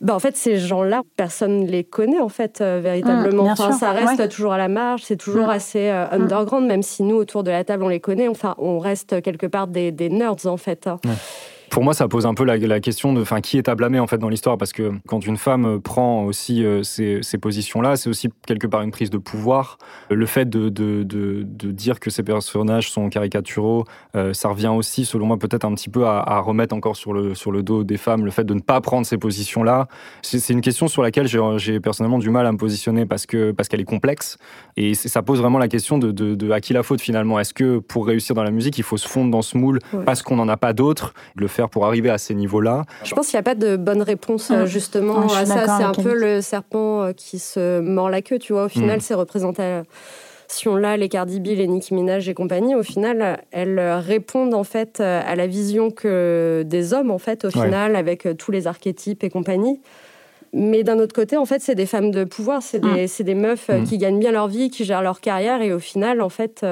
[0.00, 3.44] Bah, en fait, ces gens-là, personne ne les connaît, en fait, euh, véritablement.
[3.44, 5.50] Mmh, enfin, ça reste toujours à la marge, c'est toujours mmh.
[5.50, 6.22] assez euh, mmh.
[6.22, 8.28] underground, même si nous, autour de la table, on les connaît.
[8.28, 10.86] Enfin, on reste quelque part des, des nerds, en fait.
[10.86, 10.98] Hein
[11.72, 14.06] pour moi, ça pose un peu la, question de, enfin, qui est à blâmer en
[14.06, 18.28] fait dans l'histoire, parce que quand une femme prend aussi euh, ces, positions-là, c'est aussi
[18.46, 19.78] quelque part une prise de pouvoir.
[20.10, 23.84] Le fait de, de, dire que ces personnages sont caricaturaux,
[24.16, 27.34] euh, ça revient aussi, selon moi, peut-être un petit peu à, remettre encore sur le,
[27.34, 29.88] sur le dos des femmes le fait de ne pas prendre ces positions-là.
[30.20, 33.70] C'est une question sur laquelle j'ai personnellement du mal à me positionner parce que parce
[33.70, 34.36] qu'elle est complexe
[34.76, 37.40] et ça pose vraiment la question de, à qui la faute finalement?
[37.40, 40.20] Est-ce que pour réussir dans la musique, il faut se fondre dans ce moule parce
[40.20, 43.36] qu'on n'en a pas d'autres, le faire pour arriver à ces niveaux-là Je pense qu'il
[43.36, 45.78] n'y a pas de bonne réponse euh, justement à ça.
[45.78, 48.64] C'est un peu le serpent euh, qui se mord la queue, tu vois.
[48.64, 49.00] Au final, mm.
[49.00, 54.64] ces représentations-là, les Cardi B, les Nicki Minaj et compagnie, au final, elles répondent en
[54.64, 58.66] fait euh, à la vision que des hommes, en fait, au final, avec tous les
[58.66, 59.80] archétypes et compagnie.
[60.54, 63.24] Mais d'un autre côté, en fait, c'est des femmes de pouvoir, c'est des, mm.
[63.24, 63.84] des, meufs mm.
[63.84, 66.62] qui gagnent bien leur vie, qui gèrent leur carrière, et au final, en fait,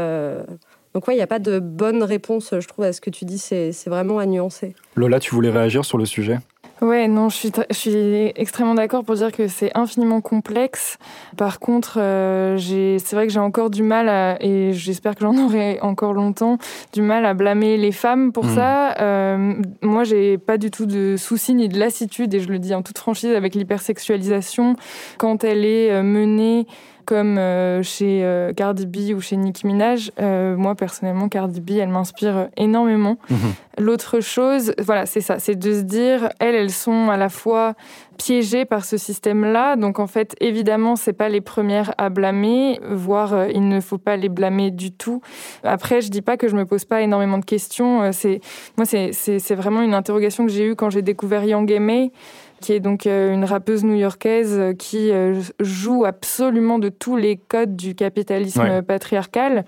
[0.94, 3.24] donc ouais, il n'y a pas de bonne réponse, je trouve, à ce que tu
[3.24, 4.74] dis, c'est vraiment à nuancer.
[4.96, 6.38] Lola, tu voulais réagir sur le sujet?
[6.80, 10.96] Ouais, non, je suis, je suis extrêmement d'accord pour dire que c'est infiniment complexe.
[11.36, 15.78] Par contre, euh, c'est vrai que j'ai encore du mal, et j'espère que j'en aurai
[15.82, 16.56] encore longtemps,
[16.94, 18.54] du mal à blâmer les femmes pour hmm.
[18.54, 18.94] ça.
[18.98, 22.74] Euh, moi, j'ai pas du tout de soucis ni de lassitude, et je le dis
[22.74, 24.76] en toute franchise, avec l'hypersexualisation
[25.18, 26.66] quand elle est euh, menée
[27.10, 27.40] comme
[27.82, 33.18] chez Cardi B ou chez Nicki Minaj, moi personnellement, Cardi B, elle m'inspire énormément.
[33.28, 33.38] Mhm.
[33.78, 37.74] L'autre chose, voilà, c'est ça, c'est de se dire, elles, elles sont à la fois
[38.18, 39.76] piégées par ce système-là.
[39.76, 43.96] Donc en fait, évidemment, c'est pas les premières à blâmer, voire euh, il ne faut
[43.98, 45.22] pas les blâmer du tout.
[45.64, 48.02] Après, je dis pas que je me pose pas énormément de questions.
[48.02, 48.40] Euh, c'est
[48.76, 52.12] moi, c'est vraiment une interrogation que j'ai eue quand j'ai découvert Young May
[52.60, 55.10] qui est donc euh, une rappeuse new-yorkaise qui
[55.60, 59.64] joue absolument de tous les codes du capitalisme patriarcal.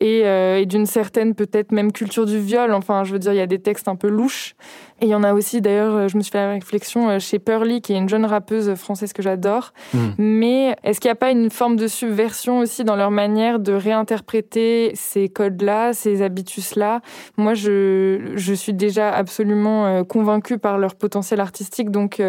[0.00, 2.72] Et, et d'une certaine peut-être même culture du viol.
[2.72, 4.56] Enfin, je veux dire, il y a des textes un peu louches
[5.02, 7.18] et il y en a aussi, d'ailleurs, euh, je me suis fait la réflexion euh,
[7.18, 9.72] chez Pearly, qui est une jeune rappeuse française que j'adore.
[9.92, 10.10] Hmm.
[10.16, 13.72] Mais est-ce qu'il n'y a pas une forme de subversion aussi dans leur manière de
[13.72, 17.00] réinterpréter ces codes-là, ces habitus-là?
[17.36, 21.90] Moi, je, je suis déjà absolument euh, convaincue par leur potentiel artistique.
[21.90, 22.22] Donc,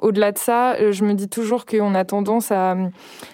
[0.00, 2.74] au-delà de ça, je me dis toujours qu'on a tendance à,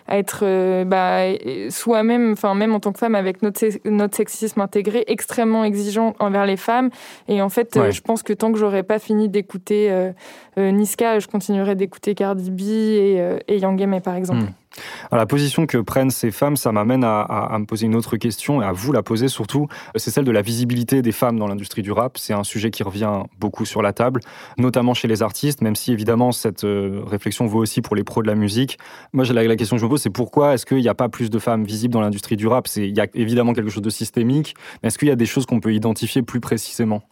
[0.08, 1.26] à être bah,
[1.68, 6.44] soi-même, enfin, même en tant que femme, avec notre, notre sexisme intégré, extrêmement exigeant envers
[6.44, 6.90] les femmes.
[7.28, 10.12] Et en fait, je pense que tant que pas fini d'écouter euh,
[10.58, 14.42] euh, Niska, je continuerai d'écouter Cardi B et, euh, et Young par exemple.
[14.42, 15.16] Hmm.
[15.16, 18.64] la position que prennent ces femmes, ça m'amène à, me poser une autre question et
[18.64, 19.68] à vous la poser surtout.
[19.96, 22.18] C'est celle de la visibilité des femmes dans l'industrie du rap.
[22.18, 24.20] C'est un sujet qui revient beaucoup sur la table,
[24.58, 28.28] notamment chez les artistes, même si évidemment cette réflexion vaut aussi pour les pros de
[28.28, 28.78] la musique.
[29.12, 31.08] Moi, la, la question que je me pose, c'est pourquoi est-ce qu'il n'y a pas
[31.08, 32.68] plus de femmes visibles dans l'industrie du rap?
[32.76, 35.46] Il y a évidemment quelque chose de systémique, mais est-ce qu'il y a des choses
[35.46, 37.02] qu'on peut identifier plus précisément?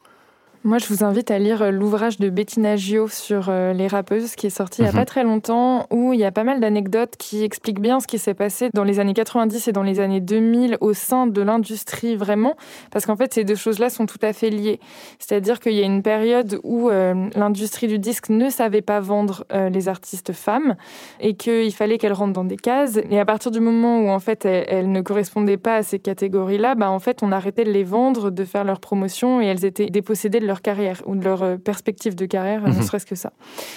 [0.65, 4.35] Moi, je vous invite à lire euh, l'ouvrage de Bettina Gio sur euh, les rappeuses,
[4.35, 4.99] qui est sorti il n'y a mhm.
[4.99, 8.19] pas très longtemps, où il y a pas mal d'anecdotes qui expliquent bien ce qui
[8.19, 12.17] s'est passé dans les années 90 et dans les années 2000 au sein de l'industrie,
[12.17, 12.57] vraiment.
[12.91, 14.81] Parce qu'en fait, ces deux choses-là sont tout à fait liées.
[15.21, 19.45] C'est-à-dire qu'il y a une période où euh, l'industrie du disque ne savait pas vendre
[19.71, 20.75] les artistes femmes
[21.21, 22.99] et qu'il fallait qu'elles rentrent dans des cases.
[23.11, 26.75] Et à partir du moment où, en fait, elles, ne correspondaient pas à ces catégories-là,
[26.75, 29.87] bah, en fait, on arrêtait de les vendre, de faire leur promotion et elles étaient
[29.87, 32.83] dépossédées de leur carrière ou de leur euh, perspective de carrière, ne mhm.
[32.83, 33.33] serait-ce que ça.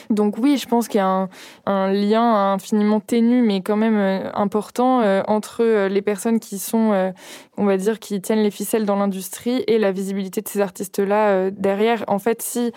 [0.10, 1.28] Donc oui, je pense qu'il y a
[1.66, 7.12] un, lien infiniment ténu, mais quand même euh, important euh, entre les personnes qui sont,
[7.58, 11.52] on va dire, qui tiennent les ficelles dans l'industrie et la visibilité de ces artistes-là
[11.52, 12.06] derrière.
[12.08, 12.72] En fait, si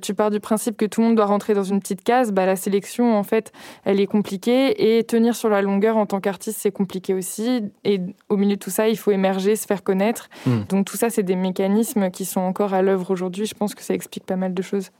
[0.00, 2.46] tu pars du principe que tout le monde doit rentrer dans une petite case, bah,
[2.46, 3.52] la sélection, en fait,
[3.84, 7.62] elle est compliquée et tenir sur la longueur en tant qu'artiste, c'est compliqué aussi.
[7.84, 10.28] Et au milieu de tout ça, il faut émerger, se faire connaître.
[10.46, 10.62] Hmm.
[10.68, 13.82] Donc tout ça, c'est des mécanismes qui sont encore à l'œuvre aujourd'hui je pense que
[13.82, 14.90] ça explique pas mal de choses.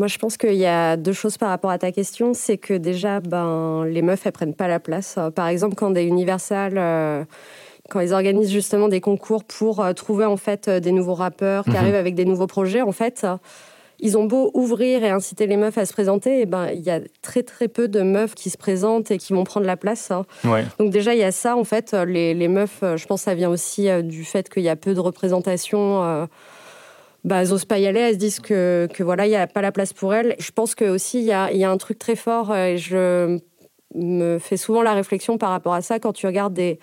[0.00, 2.32] Moi, je pense qu'il y a deux choses par rapport à ta question.
[2.32, 5.18] C'est que déjà, ben, les meufs, elles prennent pas la place.
[5.34, 7.22] Par exemple, quand des Universal, euh,
[7.90, 11.64] quand ils organisent justement des concours pour euh, trouver en fait euh, des nouveaux rappeurs
[11.64, 11.76] qui mhm.
[11.76, 13.26] arrivent avec des nouveaux projets, en fait,
[13.98, 16.88] ils ont beau ouvrir et inciter les meufs à se présenter, et ben il y
[16.88, 20.10] a très très peu de meufs qui se présentent et qui vont prendre la place.
[20.10, 20.24] Hein.
[20.78, 21.92] Donc déjà il y a ça en fait.
[21.92, 24.94] Les, les meufs, je pense, que ça vient aussi du fait qu'il y a peu
[24.94, 26.26] de représentation
[27.24, 29.62] bah, elles pas y aller, elles se disent que, que voilà, il n'y a pas
[29.62, 30.36] la place pour elles.
[30.38, 32.78] Je pense que aussi il y a, y a, un truc très fort, euh, et
[32.78, 33.38] je
[33.94, 36.78] me fais souvent la réflexion par rapport à ça quand tu regardes des,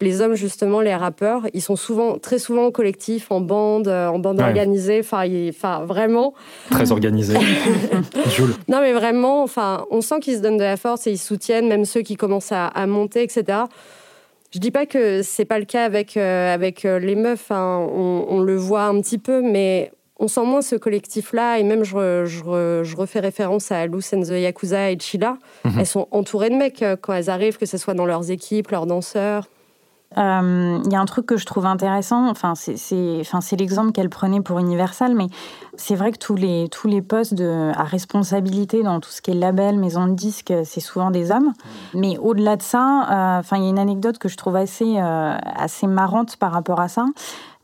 [0.00, 4.08] les hommes justement, les rappeurs, ils sont souvent, très souvent en collectif, en bande, euh,
[4.08, 6.34] en bande organisée, enfin, enfin vraiment.
[6.70, 7.34] Très organisé.
[8.68, 11.68] non mais vraiment, enfin, on sent qu'ils se donnent de la force et ils soutiennent,
[11.68, 13.64] même ceux qui commencent à, à monter, etc.
[14.56, 17.86] Je dis pas que c'est pas le cas avec, euh, avec euh, les meufs, hein.
[17.92, 21.58] on, le voit un petit peu, mais on sent moins ce collectif-là.
[21.58, 25.36] Et même, je, je, refais référence à Loose and the Yakuza et Chila.
[25.66, 25.72] Mhm.
[25.78, 28.70] Elles sont entourées de mecs euh, quand elles arrivent, que ce soit dans leurs équipes,
[28.70, 29.46] leurs danseurs.
[30.16, 34.58] Il y a un truc que je trouve intéressant, enfin, c'est l'exemple qu'elle prenait pour
[34.58, 35.26] Universal, mais
[35.76, 39.32] c'est vrai que tous les, tous les postes de, à responsabilité dans tout ce qui
[39.32, 41.52] est label, maison de disques, c'est souvent des hommes.
[41.92, 45.86] Mais au-delà de ça, enfin, il y a une anecdote que je trouve assez, assez
[45.86, 47.04] marrante par rapport à ça.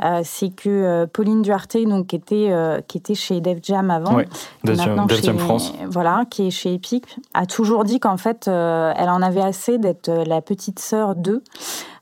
[0.03, 3.91] Euh, c'est que euh, Pauline Duarte, donc, qui, était, euh, qui était chez Def Jam
[3.91, 4.19] avant,
[4.65, 4.77] Def,
[5.23, 9.43] Jam France, voilà, qui est chez Epic, a toujours dit qu'en fait, elle en avait
[9.43, 11.43] assez d'être la petite sœur d'eux.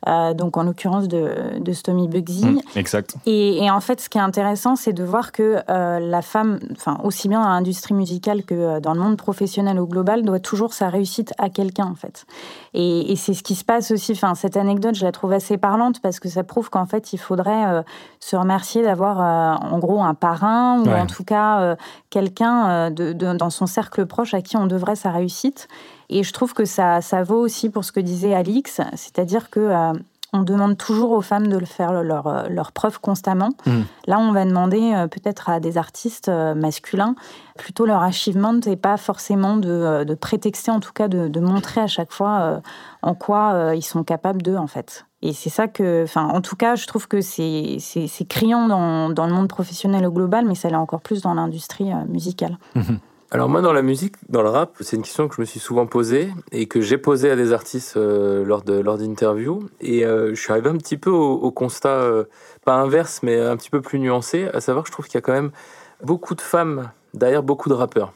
[0.07, 2.47] Donc en l'occurrence de, de Stomy Bugsy.
[2.47, 3.17] Mmh, exact.
[3.27, 6.99] Et, et, en fait, ce qui est intéressant, c'est de voir que la femme, enfin
[7.05, 10.89] aussi bien dans l'industrie musicale que dans le monde professionnel au global, doit toujours sa
[10.89, 12.25] réussite à quelqu'un en fait.
[12.73, 14.13] Et, et c'est ce qui se passe aussi.
[14.13, 17.19] Enfin, cette anecdote, je la trouve assez parlante parce que ça prouve qu'en fait, il
[17.19, 17.83] faudrait
[18.21, 21.77] se remercier d'avoir euh, en gros un parrain ou en tout cas euh,
[22.11, 25.69] quelqu'un euh, dans son cercle proche à qui on devrait sa réussite.
[26.11, 29.95] Et je trouve que ça, ça vaut aussi pour ce que disait Alix, c'est-à-dire que
[30.33, 33.51] on demande toujours aux femmes de le faire leur, leur preuve constamment.
[33.67, 33.81] Mmh.
[34.07, 37.17] Là, on va demander peut-être à des artistes masculins
[37.59, 41.81] plutôt leur achievement et pas forcément de, de prétexter, en tout cas de, de montrer
[41.81, 42.61] à chaque fois
[43.03, 45.05] en quoi ils sont capables d'eux, en fait.
[45.23, 47.79] Et c'est ça que, enfin, en tout cas, je trouve que c'est
[48.29, 51.93] criant dans, dans, le monde professionnel au global, mais ça l'est encore plus dans l'industrie
[52.09, 52.57] musicale.
[52.75, 52.95] Mmh.
[53.33, 55.61] Alors moi, dans la musique, dans le rap, c'est une question que je me suis
[55.61, 59.69] souvent posée et que j'ai posée à des artistes euh, lors de lors d'interviews.
[59.81, 62.25] Et euh, je suis arrivé un petit peu au, constat, euh,
[62.65, 65.19] pas inverse, mais un petit peu plus nuancé, à savoir que je trouve qu'il y
[65.19, 65.53] a quand même
[66.03, 68.13] beaucoup de femmes derrière beaucoup de rappeurs.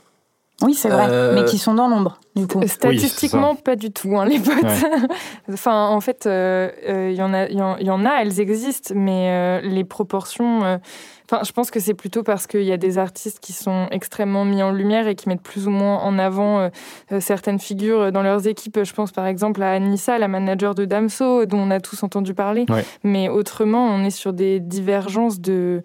[0.62, 2.66] Oui, c'est vrai, mais qui sont dans l'ombre, du coup.
[2.66, 4.64] Statistiquement, pas du tout, hein, les potes.
[5.52, 9.84] enfin, en fait, il y, en a, y, y en a, elles existent, mais les
[9.84, 10.80] proportions
[11.30, 14.44] Enfin, je pense que c'est plutôt parce qu'il y a des artistes qui sont extrêmement
[14.44, 16.68] mis en lumière et qui mettent plus ou moins en avant euh,
[17.12, 18.80] euh, certaines figures dans leurs équipes.
[18.82, 22.34] Je pense par exemple à Anissa, la manager de Damso, dont on a tous entendu
[22.34, 22.66] parler.
[23.04, 25.82] Mais autrement, on est sur des divergences de,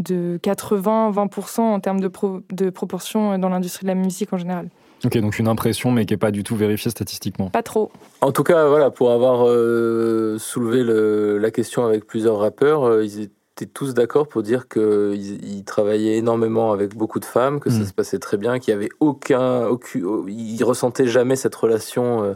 [0.00, 2.10] de 80-20% en termes de,
[2.50, 4.68] de proportion dans l'industrie de la musique en général.
[5.04, 7.48] Ok, donc une impression, mais qui n'est pas du tout vérifiée statistiquement.
[7.48, 7.90] Pas trop.
[8.20, 13.20] En tout cas, voilà, pour avoir euh, soulevé le, la question avec plusieurs rappeurs, ils
[13.22, 13.32] étaient
[13.66, 17.86] tous d'accord pour dire qu'ils travaillaient énormément avec beaucoup de femmes, que ça mm.
[17.86, 20.00] se passait très bien, qu'il n'y avait aucun, aucun.
[20.28, 22.34] Ils ressentaient jamais cette relation euh,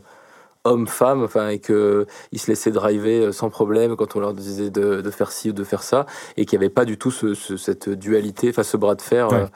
[0.65, 2.07] homme-femme, enfin, et qu'ils
[2.39, 5.53] se laissaient driver euh, sans problème quand on leur disait de, de faire ci ou
[5.53, 6.07] de faire ça,
[6.39, 9.29] et qu'il n'y avait pas du tout ce, cette dualité, enfin ce bras de fer.
[9.33, 9.47] Euh.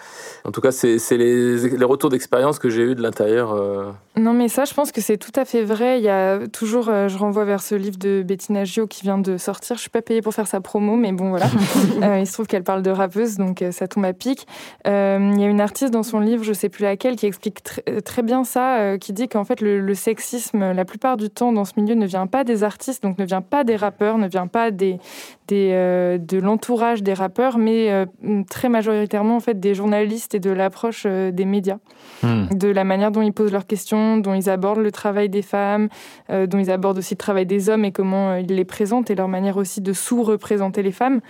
[0.44, 3.52] En tout cas, c'est les, les, retours d'expérience que j'ai eu de l'intérieur.
[3.54, 3.90] Euh.
[4.16, 5.98] Non, mais ça, je pense que c'est tout à fait vrai.
[5.98, 9.38] Il y a toujours, je renvoie vers ce livre de Bettina Gio qui vient de
[9.38, 9.76] sortir.
[9.76, 11.46] Je suis pas payée pour faire sa promo, mais bon, voilà.
[12.18, 14.46] il se trouve qu'elle parle de rappeuse, donc ça tombe à pic.
[14.84, 17.62] il y a une artiste dans son livre, je sais plus laquelle, qui explique
[18.04, 21.64] très bien ça, qui dit qu'en fait, le, le sexisme, la plupart du temps dans
[21.64, 24.48] ce milieu ne vient pas des artistes, donc ne vient pas des rappeurs, ne vient
[24.48, 24.98] pas des,
[25.46, 28.04] des euh, de l'entourage des rappeurs, mais euh,
[28.50, 31.78] très majoritairement en fait des journalistes et de l'approche euh, des médias,
[32.24, 32.46] hmm.
[32.52, 35.88] de la manière dont ils posent leurs questions, dont ils abordent le travail des femmes,
[36.28, 39.28] dont ils abordent aussi le travail des hommes et comment ils les présentent et leur
[39.28, 41.20] manière aussi de sous-représenter les femmes.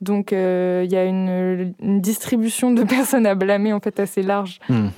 [0.00, 4.58] Donc il y a une, distribution de personnes à blâmer en fait assez large.
[4.70, 4.88] Hmm.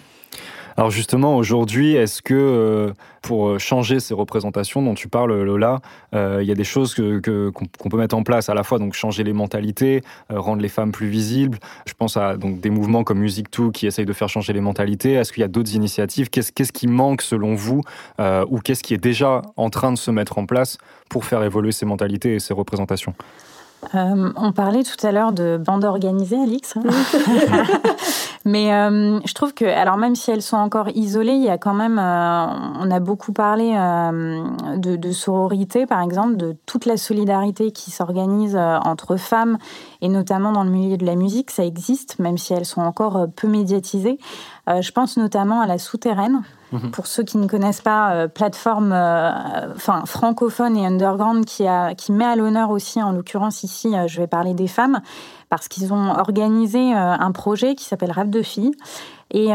[0.77, 5.81] Alors justement, aujourd'hui, est-ce que euh, pour euh, changer ces représentations dont tu parles, Lola,
[6.15, 8.63] euh, il y a des choses qu'on que, qu'on peut mettre en place à la
[8.63, 11.59] fois, donc changer les mentalités, rendre les femmes plus visibles?
[11.87, 14.61] Je pense à donc des mouvements comme Music 2 qui essayent de faire changer les
[14.61, 15.13] mentalités.
[15.13, 16.31] Est-ce qu'il y a d'autres initiatives?
[16.31, 17.83] Qu'est-ce qu'est-ce qui manque selon vous
[18.19, 20.79] ou qu'est-ce qui est déjà en train de se mettre en place
[21.09, 23.15] pour faire évoluer ces mentalités et ces représentations?
[23.95, 26.75] Euh, on parlait tout à l'heure de bandes organisées, Alix.
[28.47, 31.59] Mais euh, je trouve que, alors même si elles sont encore isolées, il y a
[31.59, 32.47] quand même, euh,
[32.79, 38.57] on a beaucoup parlé de, de, sororité, par exemple, de toute la solidarité qui s'organise
[38.57, 39.59] entre femmes,
[40.01, 43.27] et notamment dans le milieu de la musique, ça existe, même si elles sont encore
[43.37, 44.19] peu médiatisées.
[44.69, 46.91] je pense notamment à la souterraine, Mhm.
[46.93, 51.95] Pour ceux qui ne connaissent pas, euh, plateforme euh, enfin, francophone et underground qui, a,
[51.95, 55.01] qui met à l'honneur aussi, en l'occurrence ici, euh, je vais parler des femmes,
[55.51, 58.73] parce qu'ils ont organisé un projet qui s'appelle Rêve de filles
[59.33, 59.49] et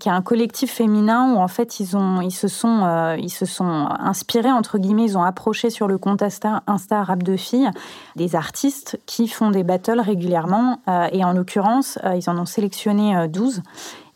[0.00, 3.88] qui est un collectif féminin où en fait ils ont se sont ils se sont
[3.98, 7.70] inspirés entre guillemets ils ont approché sur le compte Insta, Insta Rap de filles
[8.16, 10.80] des artistes qui font des battles régulièrement
[11.12, 13.62] et en l'occurrence ils en ont sélectionné 12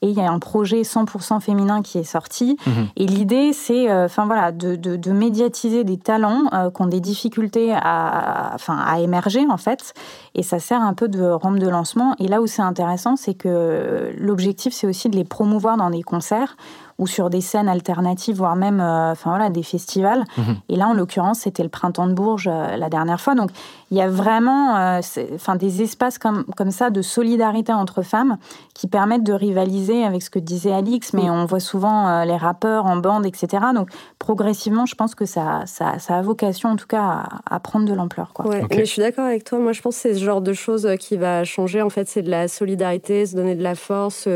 [0.02, 2.56] et il y a un projet 100% féminin qui est sorti.
[2.66, 2.88] Mhm.
[2.96, 7.72] Et l'idée, c'est euh, voilà, de, de, médiatiser des talents euh, qui ont des difficultés
[7.74, 9.94] à, enfin, à émerger, en fait.
[10.34, 12.14] Et ça sert un peu de rampe de lancement.
[12.18, 16.02] Et là où c'est intéressant, c'est que l'objectif, c'est aussi de les promouvoir dans des
[16.02, 16.56] concerts
[16.98, 20.24] ou sur des scènes alternatives, voire même euh, enfin, voilà, des festivals.
[20.36, 20.56] Mhm.
[20.68, 23.34] Et là, en l'occurrence, c'était le Printemps de Bourges euh, la dernière fois.
[23.34, 23.50] Donc,
[23.90, 25.00] il y a vraiment euh,
[25.34, 28.38] enfin, des espaces comme, comme ça de solidarité entre femmes
[28.74, 32.86] qui permettent de rivaliser avec ce que disait Alix, mais on voit souvent les rappeurs
[32.86, 33.66] en bande, etc.
[33.72, 37.86] Donc, progressivement, je pense que ça, ça, ça a vocation, en tout cas, à, prendre
[37.86, 38.32] de l'ampleur.
[38.32, 38.46] Quoi.
[38.46, 39.60] Ouais, mais je suis d'accord avec toi.
[39.60, 41.82] Moi, je pense que c'est ce genre de choses qui va changer.
[41.82, 44.28] En fait, c'est de la solidarité, se donner de la force,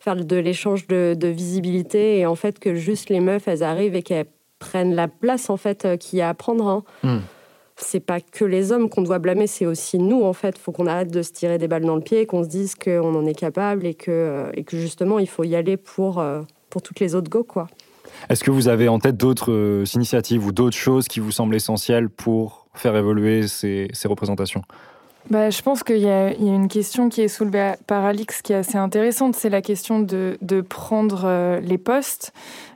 [0.00, 3.94] faire de l'échange de, de visibilité et en fait que juste les meufs elles arrivent
[3.94, 4.26] et qu'elles
[4.58, 6.66] prennent la place en fait euh, qu'il y a à prendre.
[6.66, 6.84] Hein.
[7.02, 7.20] Hmm.
[7.76, 10.58] C'est pas que les hommes qu'on doit blâmer, c'est aussi nous en fait.
[10.58, 13.14] Faut qu'on arrête de se tirer des balles dans le pied, qu'on se dise qu'on
[13.14, 16.42] en est capable et que, euh, et que justement il faut y aller pour, euh,
[16.70, 17.68] pour toutes les autres go quoi.
[18.28, 22.08] Est-ce que vous avez en tête d'autres initiatives ou d'autres choses qui vous semblent essentielles
[22.08, 24.62] pour faire évoluer ces, ces représentations?
[25.30, 28.56] Bah, je pense qu'il y, a une question qui est soulevée par Alix qui est
[28.56, 32.32] assez intéressante, c'est la question de, de prendre euh, les postes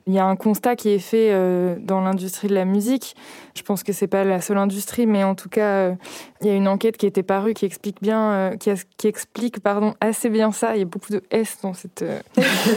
[0.07, 3.15] il y a un constat qui est fait euh, dans l'industrie de la musique.
[3.55, 5.95] Je pense que c'est pas la seule industrie, mais en tout cas, euh,
[6.41, 9.95] il y a une enquête qui était parue qui explique bien, euh, qui, explique pardon
[10.01, 10.75] assez bien ça.
[10.75, 12.05] Il y a beaucoup de S dans cette,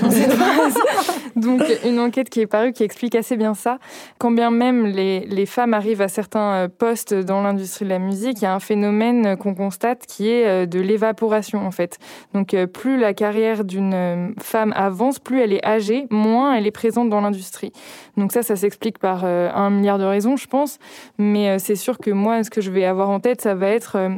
[0.01, 0.77] dans cette phrase.
[1.35, 3.79] Donc une enquête qui est parue qui explique assez bien ça.
[4.19, 8.41] Quand bien même les, les femmes arrivent à certains postes dans l'industrie de la musique,
[8.41, 11.97] il y a un phénomène qu'on constate qui est de l'évaporation en fait.
[12.33, 17.09] Donc plus la carrière d'une femme avance, plus elle est âgée, moins elle est présente
[17.09, 17.71] dans l'industrie.
[18.17, 20.79] Donc ça, ça s'explique par euh, un milliard de raisons, je pense.
[21.17, 23.67] Mais euh, c'est sûr que moi, ce que je vais avoir en tête, ça va
[23.69, 24.09] être euh,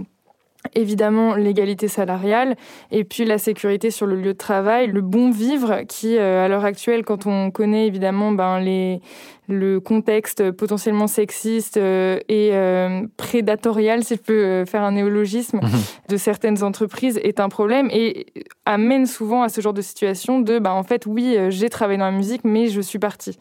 [0.76, 2.56] évidemment l'égalité salariale
[2.92, 6.66] et puis la sécurité sur le lieu de travail, le bon vivre qui, à l'heure
[6.66, 9.02] actuelle, quand on connaît évidemment ben, les,
[9.48, 15.60] le contexte potentiellement sexiste euh, et euh, prédatorial, si je peux euh, faire un néologisme,
[15.62, 15.70] mhm.
[16.10, 18.28] de certaines entreprises est un problème et
[18.66, 22.06] amène souvent à ce genre de situation de, bah, en fait, oui, j'ai travaillé dans
[22.06, 23.38] la musique, mais je suis partie.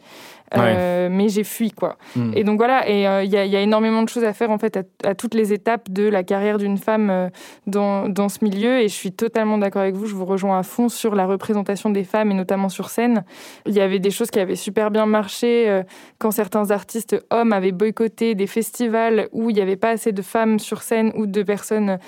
[0.55, 1.97] Mais j'ai fui quoi.
[2.15, 2.33] Mhm.
[2.35, 4.79] Et donc voilà, et il y, y, a énormément de choses à faire en fait
[5.03, 7.29] à, toutes les étapes de la carrière d'une femme
[7.65, 8.79] dans, dans, ce milieu.
[8.79, 10.05] Et je suis totalement d'accord avec vous.
[10.05, 13.23] Je vous rejoins à fond sur la représentation des femmes et notamment sur scène.
[13.65, 15.81] Il y avait des choses qui avaient super bien marché
[16.19, 20.21] quand certains artistes hommes avaient boycotté des festivals où il n'y avait pas assez de
[20.21, 21.99] femmes sur scène ou de personnes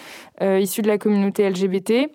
[0.41, 2.09] euh, issues de la communauté LGBT.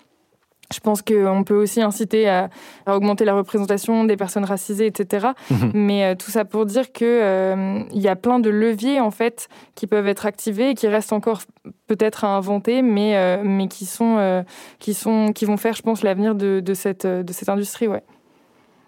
[0.72, 2.48] Je pense qu'on peut aussi inciter à,
[2.86, 5.28] augmenter la représentation des personnes racisées, etc.
[5.50, 5.70] Mhm.
[5.74, 9.48] Mais euh, tout ça pour dire qu'il euh, y a plein de leviers en fait
[9.74, 11.42] qui peuvent être activés et qui restent encore
[11.86, 14.44] peut-être à inventer, mais, mais qui, sont,
[14.78, 17.88] qui, sont, qui vont faire, je pense, l'avenir de, de, cette, de cette industrie.
[17.88, 18.02] Ouais.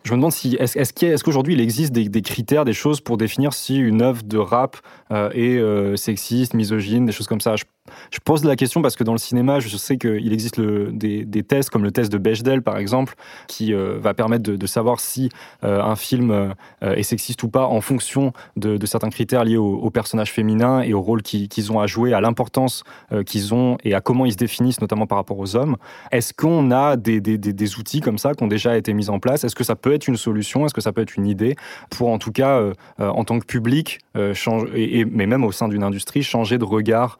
[0.06, 3.52] Je me demande si est-ce est qu'aujourd'hui il existe des, critères, des choses pour définir
[3.52, 4.76] si une œuvre de rap
[5.10, 7.56] euh, est euh, sexiste, misogyne, des choses comme ça?
[7.56, 7.64] Je
[8.10, 11.70] je pose la question parce que dans le cinéma, je sais qu'il existe des, tests
[11.70, 13.14] comme le test de Bechdel, par exemple,
[13.46, 15.28] qui euh, va permettre de, savoir si
[15.64, 19.90] euh, un film euh, est sexiste ou pas en fonction de, certains critères liés aux,
[19.90, 22.84] personnages féminins et au rôle qu'ils ont à jouer, à l'importance
[23.24, 25.76] qu'ils ont et à comment ils se définissent, notamment par rapport aux hommes.
[26.12, 29.44] Est-ce qu'on a des, outils comme ça qui ont déjà été mis en place?
[29.44, 30.66] Est-ce que ça peut être une solution?
[30.66, 31.56] Est-ce que ça peut être une idée
[31.90, 32.62] pour, en tout cas,
[32.98, 37.18] en tant que public, mais même au sein d'une industrie, changer de regard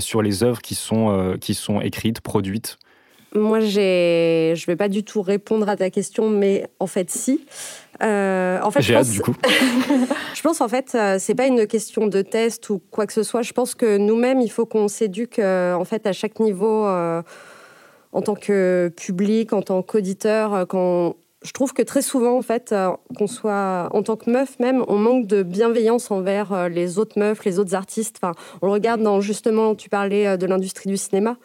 [0.00, 2.78] sur les œuvres qui sont, euh, qui sont écrites, produites
[3.34, 7.44] Moi, je ne vais pas du tout répondre à ta question, mais en fait, si.
[8.02, 9.34] Euh, en fait, J'ai hâte, du coup.
[10.34, 13.22] je pense, en fait, euh, c'est pas une question de test ou quoi que ce
[13.22, 13.42] soit.
[13.42, 18.34] Je pense que nous-mêmes, il faut qu'on s'éduque, en fait, à chaque niveau, en tant
[18.34, 23.28] que public, en tant qu'auditeur, quand je trouve que très souvent, en fait, euh, qu'on
[23.28, 27.44] soit en tant que meuf même, on manque de bienveillance envers euh, les autres meufs,
[27.44, 28.16] les autres artistes.
[28.20, 31.36] Enfin, on le regarde dans justement, tu parlais euh, de l'industrie du cinéma.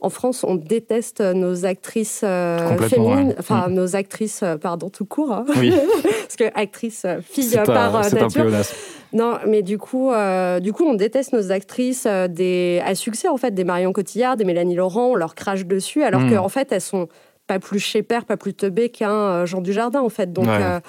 [0.00, 3.72] En France, on déteste nos actrices féminines, enfin mm.
[3.72, 5.46] nos actrices, pardon, tout court, hein.
[5.56, 5.72] oui.
[6.02, 8.50] parce que actrice fille par nature.
[9.14, 10.10] non, mais du coup,
[10.60, 14.44] du coup, on déteste nos actrices des à succès en fait, des Marion Cotillard, des
[14.44, 16.34] Mélanie Laurent, on leur crache dessus, alors mm.
[16.34, 17.08] qu'en fait, elles sont
[17.46, 20.32] pas plus père, pas plus teubé qu'un euh, Jean Dujardin, en fait.
[20.32, 20.80] Donc, euh,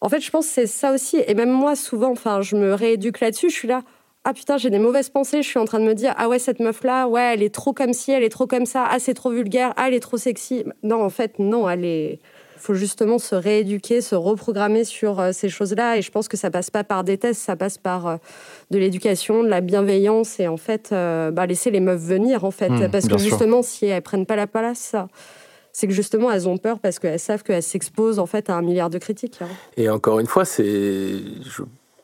[0.00, 1.22] en fait, je pense que c'est ça aussi.
[1.26, 3.50] Et même moi, souvent, enfin, je me rééduque là-dessus.
[3.50, 3.82] Je suis là,
[4.24, 5.42] ah putain, j'ai des mauvaises pensées.
[5.42, 7.72] Je suis en train de me dire, ah ouais, cette meuf-là, ouais, elle est trop
[7.72, 8.86] comme ci, elle est trop comme ça.
[8.88, 9.72] Ah, c'est trop vulgaire.
[9.76, 10.64] Ah, elle est trop sexy.
[10.82, 12.20] Non, en fait, non, elle est.
[12.56, 15.96] faut justement se rééduquer, se reprogrammer sur euh, ces choses-là.
[15.96, 18.18] Et je pense que ça passe pas par des tests, ça passe par
[18.70, 22.70] de l'éducation, de la bienveillance et en fait, bah, laisser les meufs venir, en fait.
[22.70, 25.08] Mmh, Parce que justement, si elles prennent pas la place, ça
[25.72, 28.62] c'est que justement elles ont peur parce qu'elles savent qu'elles s'exposent en fait à un
[28.62, 29.38] milliard de critiques.
[29.40, 29.48] Hein.
[29.76, 31.14] Et encore une fois, c'est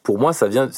[0.03, 0.71] pour moi ça vient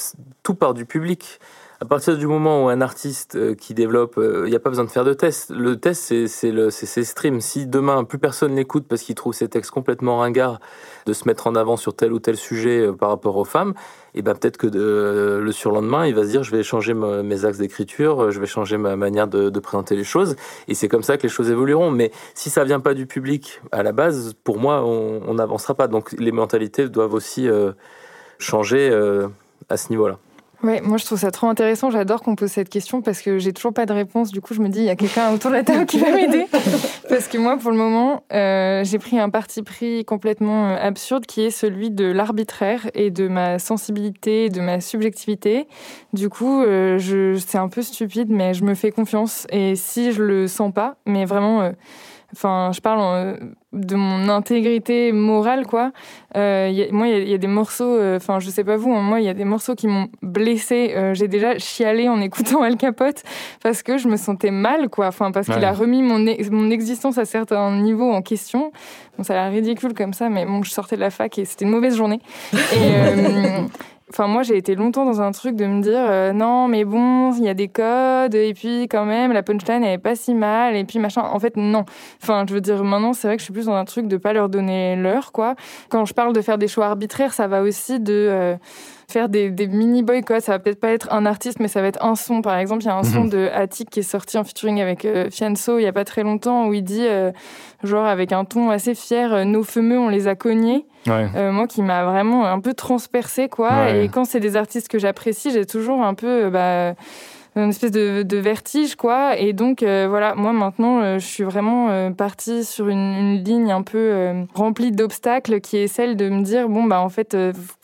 [0.42, 1.40] tout part du public.
[1.82, 4.68] À partir du moment où un artiste euh, qui développe, euh, il n'y a pas
[4.68, 5.50] besoin de faire de test.
[5.50, 7.40] Le test, c'est ses streams.
[7.40, 10.60] Si demain plus personne l'écoute parce qu'il trouve ses textes complètement ringards,
[11.06, 13.72] de se mettre en avant sur tel ou tel sujet euh, par rapport aux femmes,
[14.14, 17.44] et eh ben peut-être que le surlendemain, il va se dire je vais changer mes
[17.46, 20.34] axes d'écriture, je vais changer ma manière de, présenter les choses,
[20.66, 21.92] et c'est comme ça que les choses évolueront.
[21.92, 25.86] Mais si ça vient pas du public à la base, pour moi, on n'avancera pas.
[25.86, 27.48] Donc les mentalités doivent aussi
[28.40, 28.92] changer
[29.68, 30.18] à ce niveau-là.
[30.62, 31.90] Ouais, moi je trouve ça trop intéressant.
[31.90, 34.30] J'adore qu'on pose cette question parce que j'ai toujours pas de réponse.
[34.30, 36.12] Du coup, je me dis il y a quelqu'un autour de la table qui va
[36.12, 36.46] m'aider.
[37.08, 41.24] parce que moi, pour le moment, euh, j'ai pris un parti pris complètement euh, absurde
[41.24, 45.66] qui est celui de l'arbitraire et de ma sensibilité, de ma subjectivité.
[46.12, 49.46] Du coup, euh, je, c'est un peu stupide, mais je me fais confiance.
[49.50, 51.72] Et si je le sens pas, mais vraiment
[52.32, 53.38] enfin, je parle
[53.72, 55.92] de mon intégrité morale, quoi.
[56.36, 59.20] Euh, moi, il y, a des morceaux, euh, enfin, je sais pas vous, hein, moi,
[59.20, 60.92] il y a des morceaux qui m'ont blessé.
[60.96, 63.22] Euh, j'ai déjà chialé en écoutant Al Capote
[63.62, 65.06] parce que je me sentais mal, quoi.
[65.06, 66.18] Enfin, parce qu'il a remis mon,
[66.50, 68.72] mon existence à certains niveaux en question.
[69.16, 71.44] Bon, ça a l'air ridicule comme ça, mais bon, je sortais de la fac et
[71.44, 72.20] c'était une mauvaise journée.
[72.52, 72.56] Et,
[74.12, 77.32] Enfin, moi, j'ai été longtemps dans un truc de me dire euh, non, mais bon,
[77.34, 80.34] il y a des codes, et puis quand même, la punchline, elle est pas si
[80.34, 81.22] mal, et puis machin.
[81.22, 81.84] En fait, non.
[82.20, 84.16] Enfin, je veux dire, maintenant, c'est vrai que je suis plus dans un truc de
[84.16, 85.54] pas leur donner l'heure, quoi.
[85.90, 88.12] Quand je parle de faire des choix arbitraires, ça va aussi de.
[88.12, 88.56] Euh,
[89.10, 90.42] faire des, mini boycotts.
[90.42, 92.42] Ça va peut-être pas être un artiste, mais ça va être un son.
[92.42, 93.30] Par exemple, il y a un son mhm.
[93.30, 96.22] de Attic qui est sorti en featuring avec euh, Fianso il y a pas très
[96.22, 97.32] longtemps où il dit, euh,
[97.82, 100.86] genre avec un ton assez fier, euh, nos fameux, on les a cognés.
[101.06, 103.90] moi qui m'a vraiment un peu transpercé, quoi.
[103.90, 106.50] Et quand c'est des artistes que j'apprécie, j'ai toujours un peu.
[106.50, 106.94] Bah,
[107.64, 109.38] une espèce de, vertige, quoi.
[109.38, 113.70] Et donc, euh, voilà, moi maintenant, euh, je suis vraiment euh, partie sur une, ligne
[113.70, 117.36] un peu remplie d'obstacles qui est celle de me dire, bon, bah, en fait,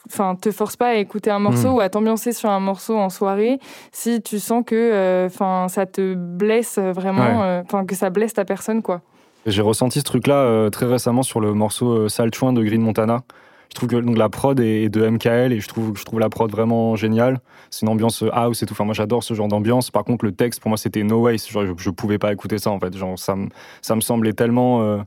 [0.09, 1.75] enfin, te force pas à écouter un morceau hmm.
[1.75, 3.59] ou à t'ambiancer sur un morceau en soirée
[3.93, 8.83] si tu sens que, enfin, ça te blesse vraiment, enfin, que ça blesse ta personne,
[8.83, 9.01] quoi.
[9.47, 13.23] J'ai ressenti ce truc-là très récemment sur le morceau Sale Chouin de Green Montana
[13.71, 16.31] je trouve que donc, la prod est de MKL et je trouve, je trouve la
[16.31, 17.41] prod vraiment géniale.
[17.71, 18.73] C'est une ambiance house et tout.
[18.73, 19.91] Enfin, moi, j'adore ce genre d'ambiance.
[19.91, 21.37] Par contre, le texte, pour moi, c'était no way.
[21.39, 22.97] Je, je, pouvais pas écouter ça, en fait.
[22.97, 23.49] Genre, ça, me,
[23.83, 24.99] ça me semblait tellement, euh,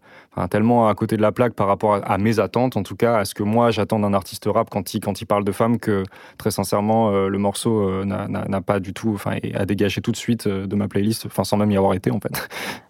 [0.50, 3.26] tellement à côté de la plaque par rapport à, mes attentes, en tout cas, à
[3.26, 6.04] ce que moi, j'attends d'un artiste rap quand il, quand il parle de femmes, que
[6.38, 10.18] très sincèrement, euh, le morceau euh, n'a pas du tout, enfin, à dégager tout de
[10.18, 12.48] suite de ma playlist, enfin, sans même y avoir été, en fait.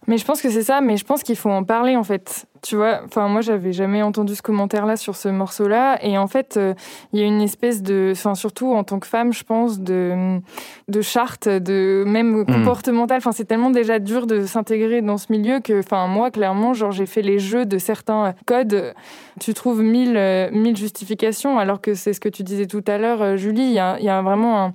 [0.07, 2.47] Mais je pense que c'est ça, mais je pense qu'il faut en parler, en fait.
[2.61, 6.27] Tu vois, enfin, moi, j'avais jamais entendu ce commentaire-là sur ce morceau là Et en
[6.27, 6.73] fait, euh,
[7.13, 10.39] il y a une espèce de, enfin, surtout en tant que femme, je pense, de,
[10.87, 12.45] de charte, de même hmm.
[12.45, 13.17] comportementale.
[13.17, 16.91] Enfin, c'est tellement déjà dur de s'intégrer dans ce milieu que, enfin, moi, clairement, genre,
[16.91, 18.93] j'ai fait les jeux de certains codes.
[19.39, 22.97] Tu trouves mille, euh, mille justifications, alors que c'est ce que tu disais tout à
[22.97, 23.63] l'heure, euh, Julie.
[23.63, 24.73] Il y a, y a vraiment un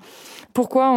[0.55, 0.93] pourquoi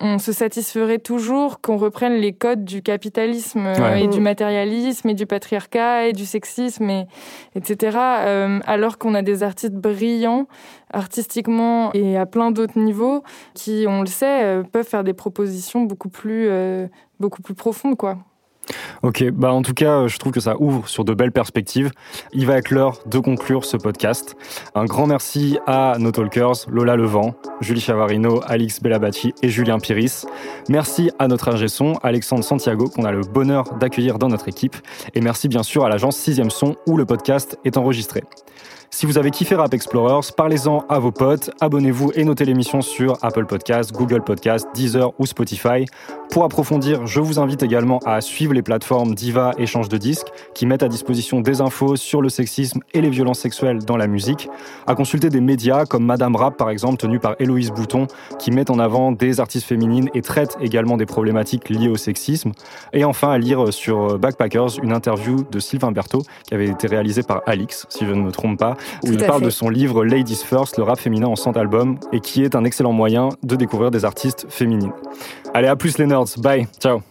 [0.00, 5.26] on, se satisferait toujours qu'on reprenne les codes du capitalisme et du matérialisme et du
[5.26, 7.06] patriarcat et du sexisme, et,
[7.54, 10.46] etc., euh, alors qu'on a des artistes brillants
[10.92, 13.22] artistiquement et à plein d'autres niveaux
[13.54, 16.86] qui, on le sait, euh, peuvent faire des propositions beaucoup plus, euh,
[17.20, 18.18] beaucoup plus profondes, quoi.
[19.02, 21.90] Ok, bah en tout cas, je trouve que ça ouvre sur de belles perspectives.
[22.32, 24.36] Il va être l'heure de conclure ce podcast.
[24.74, 30.26] Un grand merci à nos talkers, Lola Levent, Julie Chavarino, Alix Bellabachi et Julien Piris.
[30.68, 34.76] Merci à notre ingé son, Alexandre Santiago, qu'on a le bonheur d'accueillir dans notre équipe.
[35.14, 38.22] Et merci bien sûr à l'agence 6 Son où le podcast est enregistré.
[38.94, 43.16] Si vous avez kiffé Rap Explorers, parlez-en à vos potes, abonnez-vous et notez l'émission sur
[43.22, 45.86] Apple Podcasts, Google Podcasts, Deezer ou Spotify.
[46.30, 50.66] Pour approfondir, je vous invite également à suivre les plateformes Diva Échange de disques qui
[50.66, 54.50] mettent à disposition des infos sur le sexisme et les violences sexuelles dans la musique,
[54.86, 58.06] à consulter des médias comme Madame Rap par exemple, tenu par Héloïse Bouton,
[58.38, 62.52] qui mettent en avant des artistes féminines et traitent également des problématiques liées au sexisme,
[62.92, 67.22] et enfin à lire sur Backpackers une interview de Sylvain Berthaud qui avait été réalisée
[67.22, 70.42] par Alix, si je ne me trompe pas, où il parle de son livre Ladies
[70.44, 73.90] First, le rap féminin en 100 albums, et qui est un excellent moyen de découvrir
[73.90, 74.92] des artistes féminines.
[75.54, 77.02] Allez, à plus les nerds, bye, ciao